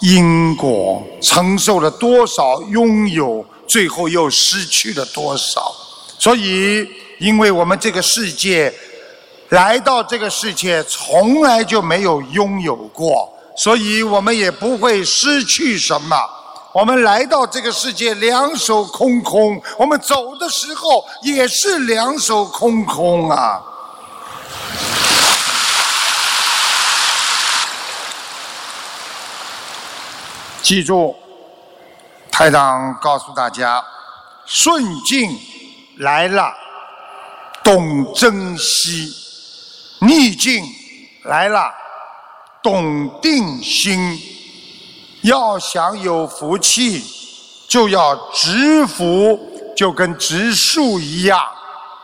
[0.03, 5.75] 因果，承受了多少拥有，最后又失去了多少？
[6.19, 6.87] 所以，
[7.21, 8.71] 因为我们这个世界
[9.49, 13.31] 来到这个世界，从来就没有拥有过。
[13.57, 16.17] 所以我们也不会失去什么。
[16.73, 23.63] 我们来到这个世界两手空空，我们走的时候也是两手空空啊。
[30.61, 31.15] 记住，
[32.33, 33.85] 台长告诉大家：
[34.47, 35.39] 顺境
[35.99, 36.53] 来了，
[37.63, 39.15] 懂珍惜；
[40.01, 40.65] 逆境
[41.23, 41.84] 来了。
[42.65, 44.19] 懂定心，
[45.21, 47.05] 要想有福气，
[47.69, 49.39] 就要植福，
[49.77, 51.39] 就跟植树一样。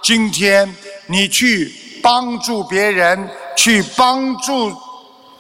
[0.02, 4.70] 今天你去帮助别人，去帮助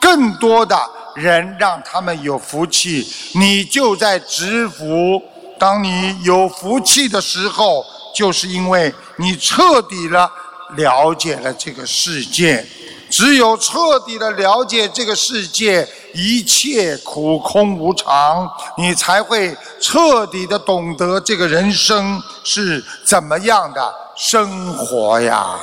[0.00, 0.74] 更多的
[1.14, 5.22] 人，让他们有福气，你就在植福。
[5.58, 7.84] 当你有福气的时候，
[8.16, 10.32] 就是因为你彻底了
[10.76, 12.66] 了解了这个世界。
[13.10, 18.48] 只有彻底的了解这个世界一切苦空无常，
[18.78, 25.58] 你才会彻底的懂得这个人生是怎么样的生活呀。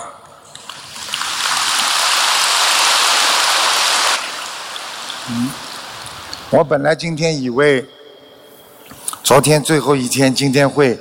[5.29, 5.49] 嗯，
[6.49, 7.85] 我本来今天以为，
[9.23, 10.99] 昨天最后一天，今天会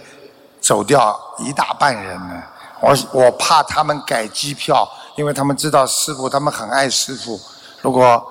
[0.61, 2.43] 走掉一大半人呢。
[2.81, 4.89] 我我怕他们改机票。
[5.17, 7.41] 因为他们知道师傅，他们很爱师傅。
[7.81, 8.25] 如果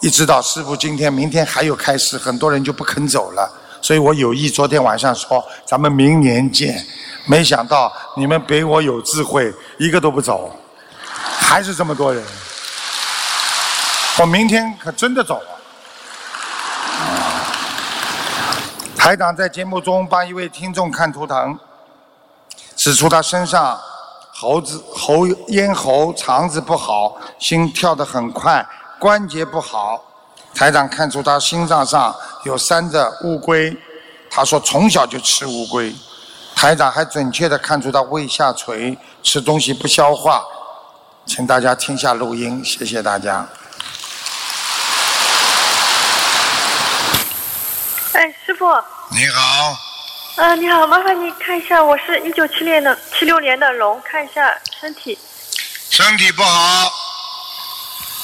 [0.00, 3.52] 一知道师傅今天、明天还有开始，很多人就不肯走了。
[3.82, 6.84] 所以我有意昨天晚上说，咱们明年见。
[7.26, 10.56] 没想到你们比我有智慧，一个都不走，
[11.40, 12.24] 还是这么多人。
[14.20, 15.48] 我明天可真的走了。
[18.96, 21.58] 台长在节目中帮一位听众看图腾，
[22.76, 23.78] 指出他身上。
[24.40, 28.64] 喉子、喉咽喉、肠子不好，心跳得很快，
[28.96, 30.00] 关节不好。
[30.54, 32.14] 台长看出他心脏上
[32.44, 33.76] 有三只乌龟，
[34.30, 35.92] 他说从小就吃乌龟，
[36.54, 40.44] 台长还准确的看出他胃下垂，吃东西不消化，
[41.26, 43.44] 请大家听下录音，谢谢大家。
[48.12, 48.66] 哎，师傅。
[49.10, 49.87] 你好。
[50.38, 55.18] 啊，你好，麻烦你看一下，我是一九七年的七六年的龙，看一下身体。
[55.90, 56.92] 身体不好。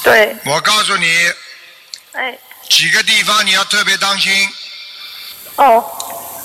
[0.01, 0.33] 对。
[0.45, 1.33] 我告诉你。
[2.13, 2.39] 哎。
[2.69, 4.49] 几个地方你要特别当心。
[5.57, 5.81] 哦。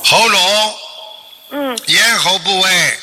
[0.05, 0.79] 喉咙。
[1.51, 1.79] 嗯。
[1.87, 2.99] 咽喉部位。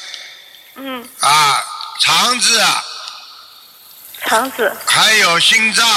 [0.75, 1.09] 嗯。
[1.21, 1.63] 啊，
[2.01, 2.61] 肠子。
[4.25, 4.75] 肠子。
[4.85, 5.87] 还有心脏。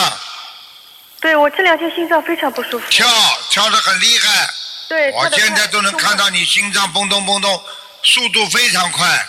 [1.21, 2.87] 对，我这两天心脏非常不舒服。
[2.91, 3.09] 跳，
[3.51, 4.49] 跳得很厉害。
[4.91, 5.13] 对。
[5.13, 7.63] 我现在都能看到你心脏蹦咚蹦咚，
[8.03, 9.25] 速度非常快。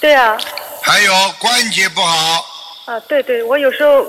[0.00, 0.36] 对啊。
[0.82, 2.44] 还有关节不好。
[2.86, 4.04] 啊，对对，我有时候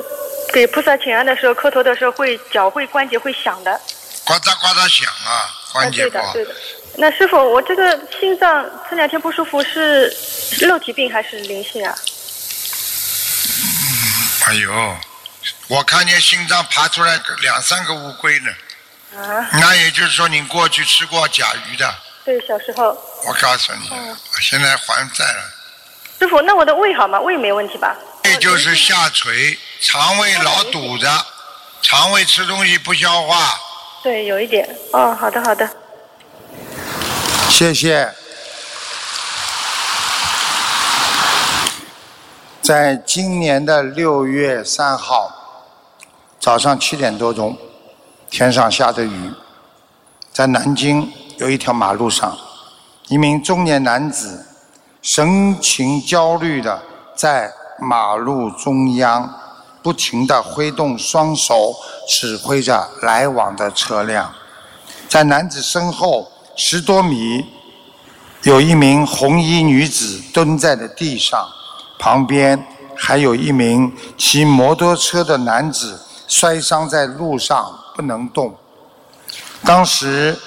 [0.51, 3.79] 给菩萨请安的时候，磕头的时候会脚会关节会响的。
[4.25, 6.33] 呱嗒呱嗒响啊，关节不好。
[6.33, 6.59] 对的对的。
[6.95, 10.11] 那师傅，我这个心脏这两天不舒服是
[10.61, 11.95] 肉体病还是灵性啊？
[14.47, 14.97] 哎呦，
[15.67, 18.51] 我看见心脏爬出来两三个乌龟呢。
[19.15, 19.49] 啊。
[19.53, 21.93] 那也就是说，你过去吃过甲鱼的。
[22.23, 22.89] 对，小时候。
[23.27, 25.43] 我告诉你，我现在还债了。
[26.19, 27.19] 师傅，那我的胃好吗？
[27.19, 27.95] 胃没问题吧？
[28.23, 31.25] 胃就是下垂，肠胃老堵着，
[31.81, 33.59] 肠胃吃东西不消化。
[34.03, 34.67] 对，有一点。
[34.93, 35.67] 哦，好的，好的。
[37.49, 38.13] 谢谢。
[42.61, 45.31] 在今年的六月三号
[46.39, 47.57] 早上七点多钟，
[48.31, 49.33] 天上下着雨，
[50.31, 52.33] 在南京有一条马路上，
[53.09, 54.45] 一名中年男子
[55.01, 56.81] 神情焦虑的
[57.13, 59.37] 在马路中央
[59.83, 61.75] 不停的挥动双手，
[62.07, 64.33] 指挥着来往的车辆。
[65.09, 67.45] 在男子身后十多米，
[68.43, 71.49] 有一名红衣女子蹲在了地上。
[71.99, 72.65] 旁边
[72.95, 78.55] 还有一名骑摩托车的男子摔伤在路上不能动。
[79.63, 80.37] 当时，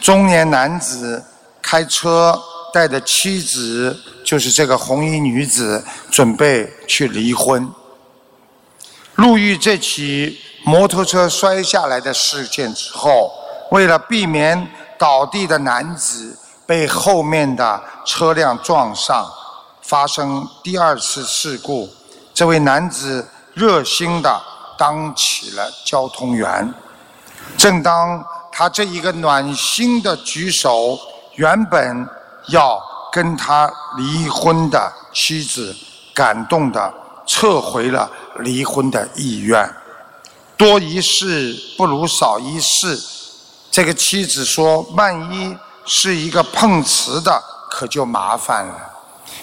[0.00, 1.24] 中年男子
[1.60, 2.40] 开车
[2.72, 7.68] 带着妻子，就是这个红衣女子，准备去离婚。
[9.14, 13.30] 路遇这起摩托车摔下来的事件之后，
[13.70, 14.66] 为了避免
[14.98, 19.26] 倒地的男子被后面的车辆撞上。
[19.86, 21.86] 发生第二次事故，
[22.32, 24.42] 这位男子热心的
[24.78, 26.72] 当起了交通员。
[27.56, 30.98] 正当他这一个暖心的举手，
[31.34, 32.08] 原本
[32.48, 32.80] 要
[33.12, 35.74] 跟他离婚的妻子
[36.14, 36.92] 感动的
[37.26, 38.10] 撤回了
[38.40, 39.68] 离婚的意愿。
[40.56, 42.98] 多一事不如少一事，
[43.70, 48.90] 这个妻子说：“万一是一个碰瓷的，可就麻烦了。”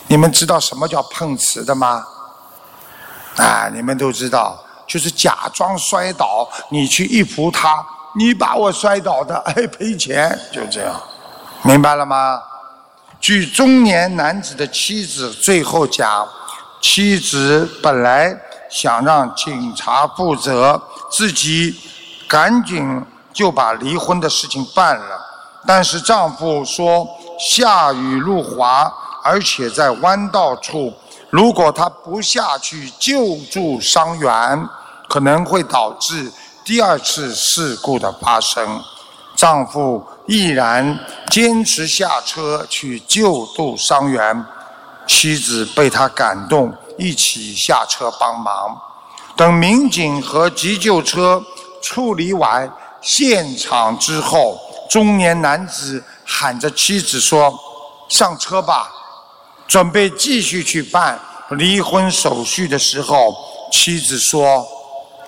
[0.08, 2.06] 你们知道什么叫碰瓷的吗？
[3.38, 4.58] 啊，你们都知道，
[4.92, 7.82] 就是假装摔倒，你去一扶他，
[8.18, 11.02] 你把我摔倒的， 哎，赔钱，就这样，
[11.64, 12.42] 明白了吗？
[13.22, 16.28] 据中年男子的妻子最后讲，
[16.82, 18.36] 妻子本来
[18.70, 21.74] 想让警察负责，自己
[22.28, 25.18] 赶紧就把离婚的事情办了，
[25.66, 27.08] 但是丈夫说
[27.39, 28.92] 下雨路滑。
[29.24, 30.92] 而且在弯道处，
[31.30, 34.68] 如果他不下去救助伤员，
[35.12, 36.32] 可能会导致
[36.64, 38.82] 第二次事故的发生。
[39.36, 40.97] 丈夫毅然
[41.30, 44.45] 坚持下车去救助伤员，
[45.05, 48.80] 妻子被他感动，一起下车帮忙。
[49.36, 51.43] 等民警和急救车
[51.82, 54.57] 处理完现场之后，
[54.89, 57.53] 中年男子喊着妻子说
[58.07, 58.89] ：“上车吧。”
[59.68, 63.36] 准备继续去办离婚手续的时候，
[63.74, 64.66] 妻子说：“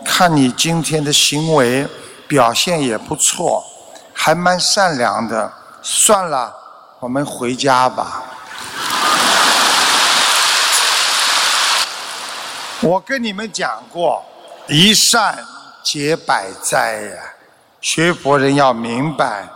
[0.05, 1.87] 看你今天的行为
[2.27, 3.63] 表现也不错，
[4.13, 5.51] 还蛮善良的。
[5.81, 6.53] 算了，
[6.99, 8.23] 我们回家吧。”
[12.81, 14.23] 我跟你们讲过，
[14.67, 15.37] 一善
[15.83, 17.17] 解百灾呀。
[17.79, 19.47] 学佛人要明白，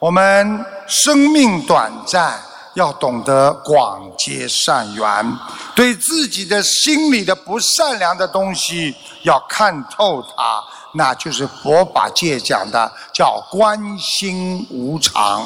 [0.00, 2.40] 我们生命短暂。
[2.74, 5.38] 要懂得广结善缘，
[5.74, 10.62] 对自己的心里的不善良的东西要看透它，
[10.94, 15.44] 那就是佛法界讲的叫观心无常。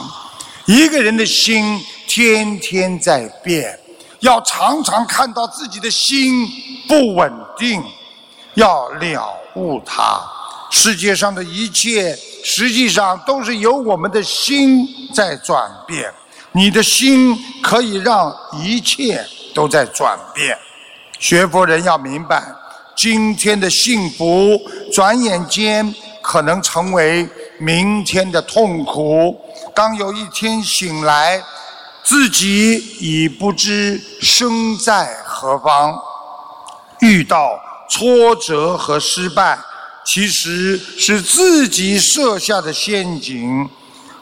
[0.66, 3.78] 一个人的心天天在变，
[4.20, 6.46] 要常常看到自己的心
[6.88, 7.82] 不稳定，
[8.54, 10.20] 要了悟它。
[10.70, 16.12] 世界上的一切实际上都是由我们的心在转变。
[16.56, 18.34] 你的心可以让
[18.64, 19.22] 一切
[19.54, 20.56] 都在转变。
[21.18, 22.42] 学佛人要明白，
[22.96, 24.58] 今天的幸福，
[24.90, 27.28] 转眼间可能成为
[27.58, 29.38] 明天的痛苦。
[29.74, 31.42] 当有一天醒来，
[32.02, 35.94] 自己已不知身在何方，
[37.00, 39.58] 遇到挫折和失败，
[40.06, 43.68] 其实是自己设下的陷阱。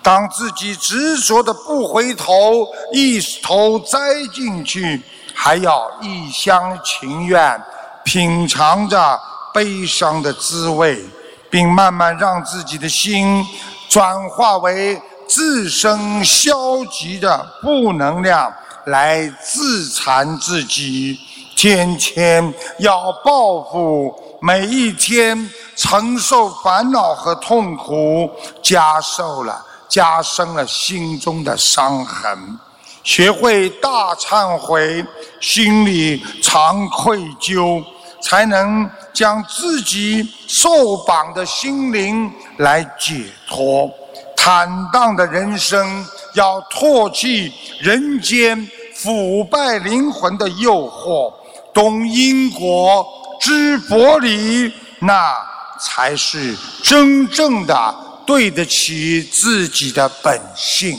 [0.05, 3.99] 当自己执着的不回头，一头栽
[4.33, 5.03] 进去，
[5.35, 7.61] 还要一厢情愿
[8.05, 9.19] 品尝着
[9.53, 11.03] 悲伤的滋味，
[11.51, 13.45] 并慢慢让自己的心
[13.89, 15.01] 转化为。
[15.27, 18.53] 自身消极的负能量
[18.85, 21.19] 来自残自己，
[21.57, 28.31] 天天要报复，每一天承受烦恼和痛苦，
[28.63, 29.65] 加受了
[29.95, 32.59] 加深了心中的伤痕。
[33.05, 35.07] 学会大忏悔，
[35.41, 37.81] 心里常愧疚，
[38.21, 43.89] 才能将自己受绑的心灵来解脱。
[44.37, 51.33] 坦荡的人生，要唾弃人间腐败灵魂的诱惑，
[51.73, 53.07] 懂因果，
[53.41, 55.37] 知佛理，那
[55.81, 57.95] 才是真正的
[58.27, 60.99] 对得起自己的本性。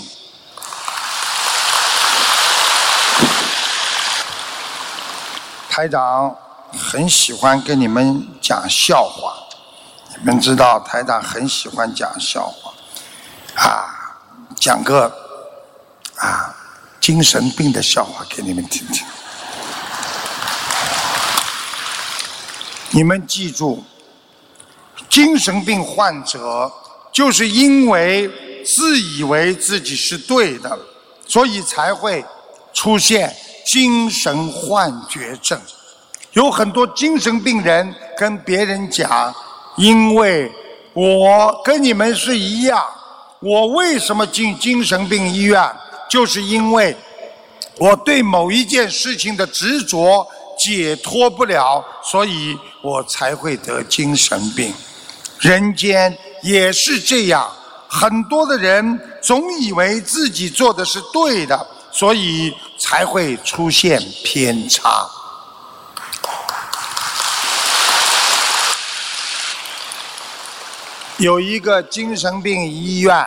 [5.70, 6.36] 台长
[6.72, 9.34] 很喜欢跟你们讲笑话，
[10.18, 12.72] 你们知道台长很喜欢讲笑话。
[13.56, 14.20] 啊，
[14.60, 15.06] 讲个
[16.18, 16.56] 啊
[17.00, 19.06] 精神病的笑话给你们听听。
[22.92, 23.84] 你们记住，
[25.10, 26.72] 精神病患者
[27.16, 28.30] 就是因为
[28.66, 30.78] 自以为自己是对的，
[31.26, 32.22] 所以才会
[32.74, 33.34] 出现
[33.66, 35.58] 精神幻觉症。
[36.34, 39.34] 有很多精神病人跟别人讲
[39.78, 40.52] ：“因为
[40.92, 42.84] 我跟你们是一样。”
[43.40, 45.72] 我为什么进精神病医院？
[46.10, 46.94] 就是因为
[47.78, 54.74] 我对某一件事情的执着解脱不了，所以我才会得精神病。
[55.40, 57.50] 人间也是这样，
[57.88, 65.08] 很多的人总以为自己做的是对的，所以才会出现偏差。
[71.18, 73.26] 有一个精神病医院，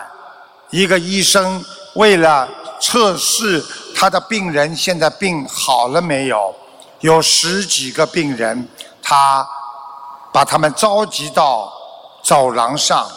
[0.70, 2.46] 一个医生为了
[2.80, 3.64] 测试
[3.96, 6.54] 他的病人现在病好了没有，
[7.00, 8.68] 有十几个病人，
[9.02, 9.48] 他
[10.30, 11.72] 把他们召集到
[12.28, 13.10] 走廊上，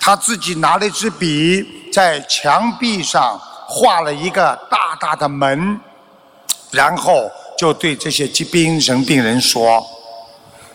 [0.00, 3.38] 他自己拿了一支笔，在墙壁上
[3.68, 5.78] 画了一个大大的门，
[6.70, 9.86] 然后就对这些疾病神病人说：“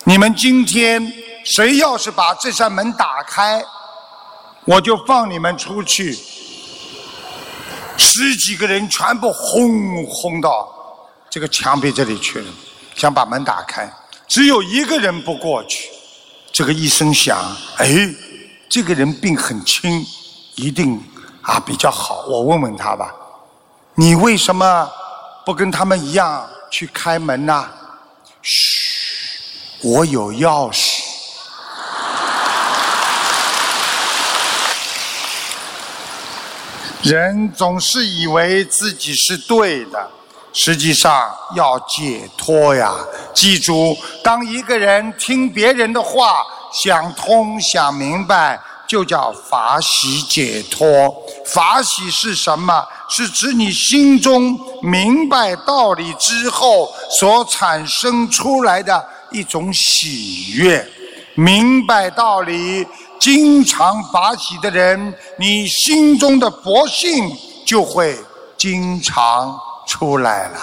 [0.06, 1.12] 你们今天。”
[1.46, 3.64] 谁要是把这扇门打开，
[4.66, 6.16] 我就放你们出去。
[7.98, 10.70] 十几个人全部轰轰到
[11.28, 12.46] 这个墙壁这里去了，
[12.94, 13.90] 想把门打开，
[14.28, 15.90] 只有一个人不过去。
[16.60, 18.14] 这个医生想：哎，
[18.68, 20.06] 这个人病很轻，
[20.56, 21.02] 一定
[21.42, 22.26] 啊比较好。
[22.28, 23.16] 我问问他吧，
[23.96, 24.92] 你为什么
[25.46, 27.66] 不跟他们一样去开门呢？
[28.42, 31.00] 嘘，我有钥匙。
[37.04, 40.12] 人总是以为自己是对的，
[40.52, 42.94] 实际上要解脱呀！
[43.34, 43.98] 记住，
[44.30, 51.12] 当一个人听别人的话，想通、想明白，就叫法喜解脱。
[51.48, 52.86] 法喜是什么？
[53.10, 60.88] 是指你心中明白道理之后所产生出来的一种喜悦。
[61.34, 62.86] 明白道理。
[63.20, 68.16] 经常法喜的人，你心中的佛性就会
[68.56, 70.60] 经常出来了。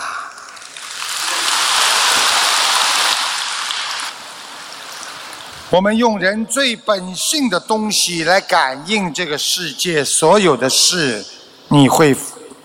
[5.77, 11.22] 我们用人最本性的东西来感应这个世界所有的事，
[11.68, 12.16] 你会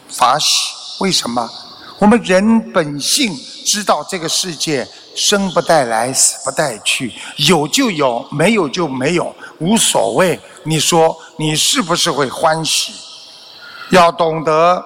[0.08, 0.48] 发喜。
[1.02, 1.46] 为什么？
[2.00, 3.36] 我们人本性
[3.66, 4.88] 知道这个世界。
[5.14, 10.40] 生不带来，死不带去，有就有，没有就没有，无所谓。
[10.64, 12.94] 你说你是不是会欢喜？
[13.90, 14.82] 要懂得，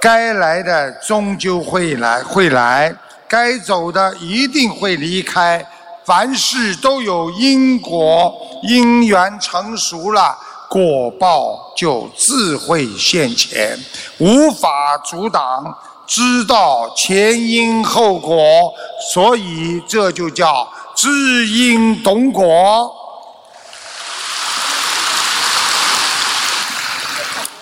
[0.00, 2.90] 该来的终究会来，会来；
[3.28, 5.62] 该走的一定会离开。
[6.08, 10.34] 凡事都有因果，因缘成熟了，
[10.66, 13.78] 果报就自会现前，
[14.16, 18.72] 无法阻挡，知道前因后果，
[19.12, 22.90] 所以这就叫知因懂果。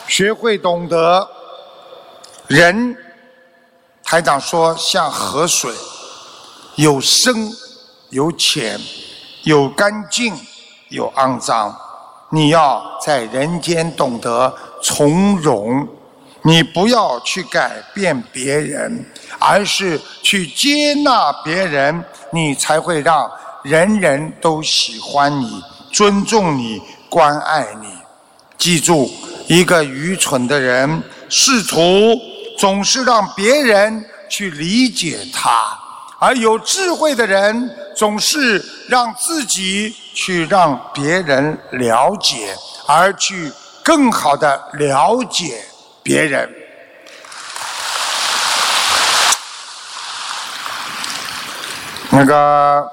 [0.06, 1.28] 学会懂得，
[2.46, 2.96] 人，
[4.04, 5.72] 台长说像河水，
[6.76, 7.50] 有深
[8.10, 8.78] 有浅，
[9.42, 10.34] 有干净
[10.88, 11.76] 有肮脏。
[12.30, 14.52] 你要在人间懂得
[14.82, 15.86] 从容，
[16.42, 19.04] 你不要去改变别人，
[19.38, 23.30] 而是去接纳别人，你才会让
[23.62, 27.88] 人人都喜欢你、尊重你、关爱你。
[28.58, 29.10] 记住。
[29.48, 32.20] 一个愚蠢的人，试图
[32.58, 35.78] 总是让别人去理解他；
[36.18, 42.54] 而有智慧的人，总是让自己去让别人了解，
[42.86, 43.50] 而去
[43.82, 45.64] 更好的了解
[46.02, 46.48] 别人。
[52.10, 52.88] 那个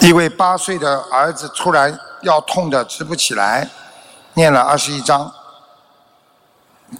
[0.00, 1.98] 一位八岁的儿子突然。
[2.24, 3.68] 腰痛的直不起来，
[4.32, 5.30] 念了二十一章，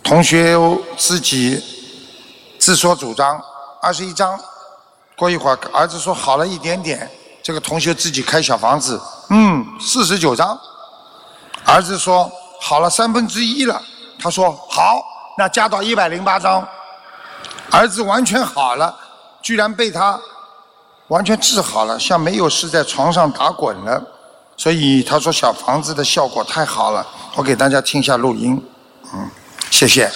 [0.02, 0.54] 同学
[0.98, 1.64] 自己
[2.60, 3.42] 自说主张，
[3.80, 4.38] 二十一章，
[5.16, 7.08] 过一会儿儿子说好了一点点，
[7.42, 9.00] 这个同学自己开小房子，
[9.30, 10.58] 嗯，四十九张，
[11.64, 13.80] 儿子说好了三分之一了，
[14.18, 15.00] 他说好，
[15.38, 16.66] 那加到一百零八张，
[17.70, 18.94] 儿子完全好了，
[19.40, 20.18] 居然被他
[21.08, 24.02] 完全治好了，像没有事在床上打滚了。
[24.56, 28.60] 所以他说小房子的效果太好了，我给大家听一下录音，
[29.12, 29.30] 嗯，
[29.70, 30.10] 谢谢。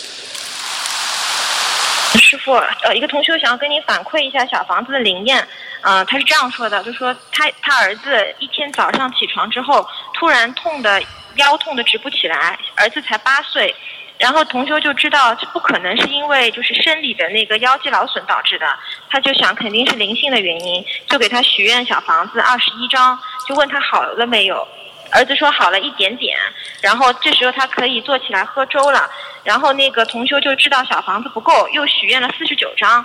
[2.17, 2.53] 师傅，
[2.83, 5.47] 呃，一个同学想要跟你反馈一下小房子的灵验，
[5.83, 11.03] 嗯，他是这样说的，就说他他儿子一天早上起床之后，突然痛的
[11.37, 13.75] 腰痛的直不起来，儿子才八岁。
[14.19, 18.67] 然后同修就知道这不可能是因为就是生理的那个腰肌劳损导致的，
[19.09, 24.67] 他就想肯定是灵性的原因，就给他许愿小房子二十一张，就问他好了没有，
[25.11, 26.37] 儿子说好了一点点，
[26.81, 29.09] 然后这时候他可以坐起来喝粥了，
[29.45, 33.05] 然后那个同修就知道小房子不够，又许愿了四十九张，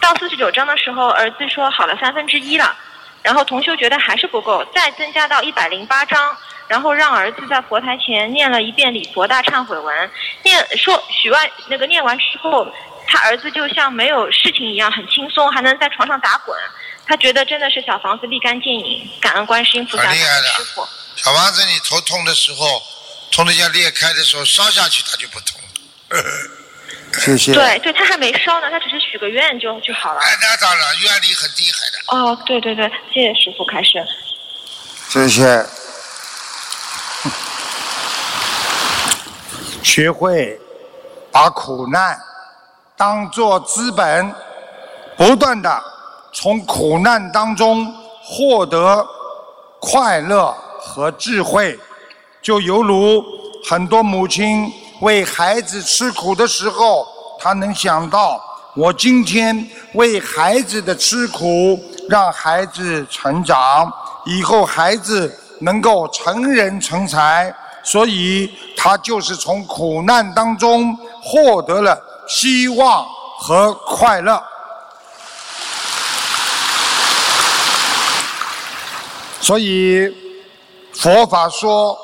[0.00, 2.74] 到四十九张的时候，儿子说好了三分之一了，
[3.22, 6.36] 然后同修觉得还是不够，再增加到一百零八张。
[6.66, 10.10] 然后让儿子在佛台前念了一遍礼佛大忏悔文，
[10.42, 12.66] 念说许完那个念完之后，
[13.06, 16.58] 他儿子就像没有事情一样很轻松，还能在床上打滚。
[17.06, 20.88] 他觉得真的是小房子立竿见影，感恩观世音菩萨，师傅。
[21.16, 22.82] 小房子，你头痛的时候，
[23.30, 25.60] 痛的像裂开的时候，烧下去它就不痛。
[27.18, 27.54] 谢谢。
[27.54, 30.20] 对对，他还没烧呢，他只是许个愿就就好了。
[30.20, 31.98] 哎，那当然，愿力很厉害的。
[32.08, 34.04] 哦，对对对，谢谢师傅开始。
[35.08, 35.64] 谢谢。
[39.84, 40.60] 学会
[41.30, 42.20] 把苦难
[42.96, 44.34] 当做资本，
[45.16, 45.84] 不断的
[46.32, 49.06] 从苦难当中获得
[49.80, 50.52] 快乐
[50.86, 51.78] 和智慧，
[52.42, 53.24] 就犹如
[53.64, 54.70] 很多母亲
[55.00, 57.06] 为孩子吃苦的时候，
[57.40, 58.38] 她能想到
[58.74, 63.90] 我今天为孩子的吃苦，让孩子成长，
[64.26, 67.54] 以后孩子能够成人成才。
[67.82, 73.06] 所以，他就是从苦难当中获得了希望
[73.38, 74.42] 和快乐。
[79.38, 80.10] 所以，
[81.04, 81.94] 佛法说，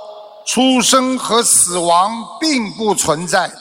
[0.44, 3.60] 出生和死亡并不存在的。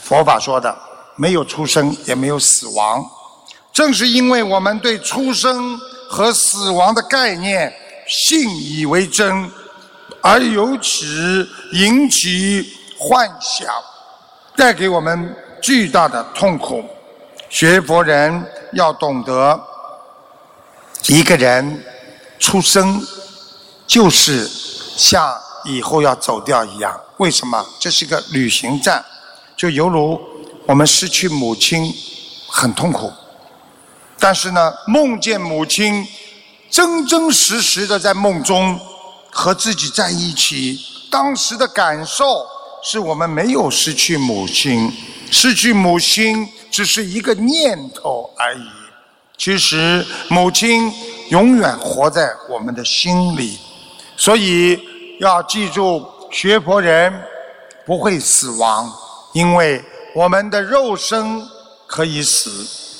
[0.00, 0.72] 佛法说的，
[1.16, 3.04] 没有出生，也没有死亡。
[3.72, 5.76] 正是因为我们对出生
[6.08, 7.74] 和死亡的概念
[8.06, 9.50] 信以为真。
[10.22, 12.64] 而由此引起
[12.96, 13.66] 幻想，
[14.54, 16.84] 带给我们巨大的痛苦。
[17.50, 19.60] 学佛人要懂得，
[21.08, 21.84] 一个人
[22.38, 23.04] 出生
[23.88, 24.48] 就是
[24.96, 27.00] 像以后要走掉一样。
[27.16, 27.66] 为什么？
[27.80, 29.04] 这是一个旅行站，
[29.56, 30.20] 就犹如
[30.66, 31.92] 我们失去母亲，
[32.46, 33.12] 很痛苦。
[34.20, 36.06] 但是呢，梦见母亲，
[36.70, 38.78] 真真实实的在梦中。
[39.30, 40.80] 和自己在一起，
[41.10, 42.44] 当时的感受
[42.82, 44.90] 是我们没有失去母亲，
[45.30, 48.66] 失去母亲只是一个念头而已。
[49.36, 50.92] 其实母亲
[51.28, 53.58] 永远活在我们的心里，
[54.18, 54.78] 所以
[55.20, 57.22] 要记住，学佛人
[57.86, 58.92] 不会死亡，
[59.32, 61.40] 因为我们的肉身
[61.86, 62.50] 可以死，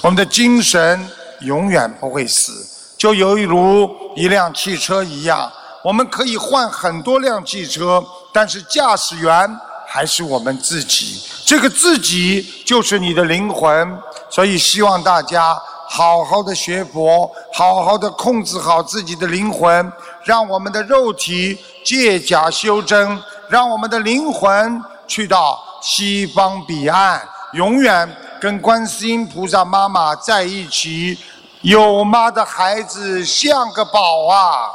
[0.02, 1.10] 我们的精神
[1.40, 2.64] 永远不会死，
[2.96, 5.50] 就犹如一辆汽车一样。
[5.82, 9.58] 我们可以换很多辆汽车，但是驾驶员
[9.88, 11.20] 还是我们自己。
[11.44, 13.98] 这个自己就是你的灵魂，
[14.30, 15.56] 所以希望大家
[15.88, 19.90] 好好的学佛，好好的控制好自己的灵魂，
[20.24, 27.20] 让我们的肉体借假修真，让我们的灵魂去到西方彼岸，
[27.52, 31.18] 永远跟观世音菩萨妈妈在一起。
[31.62, 34.70] 有妈的孩子像个宝啊！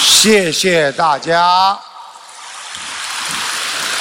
[0.00, 1.78] 谢谢大家。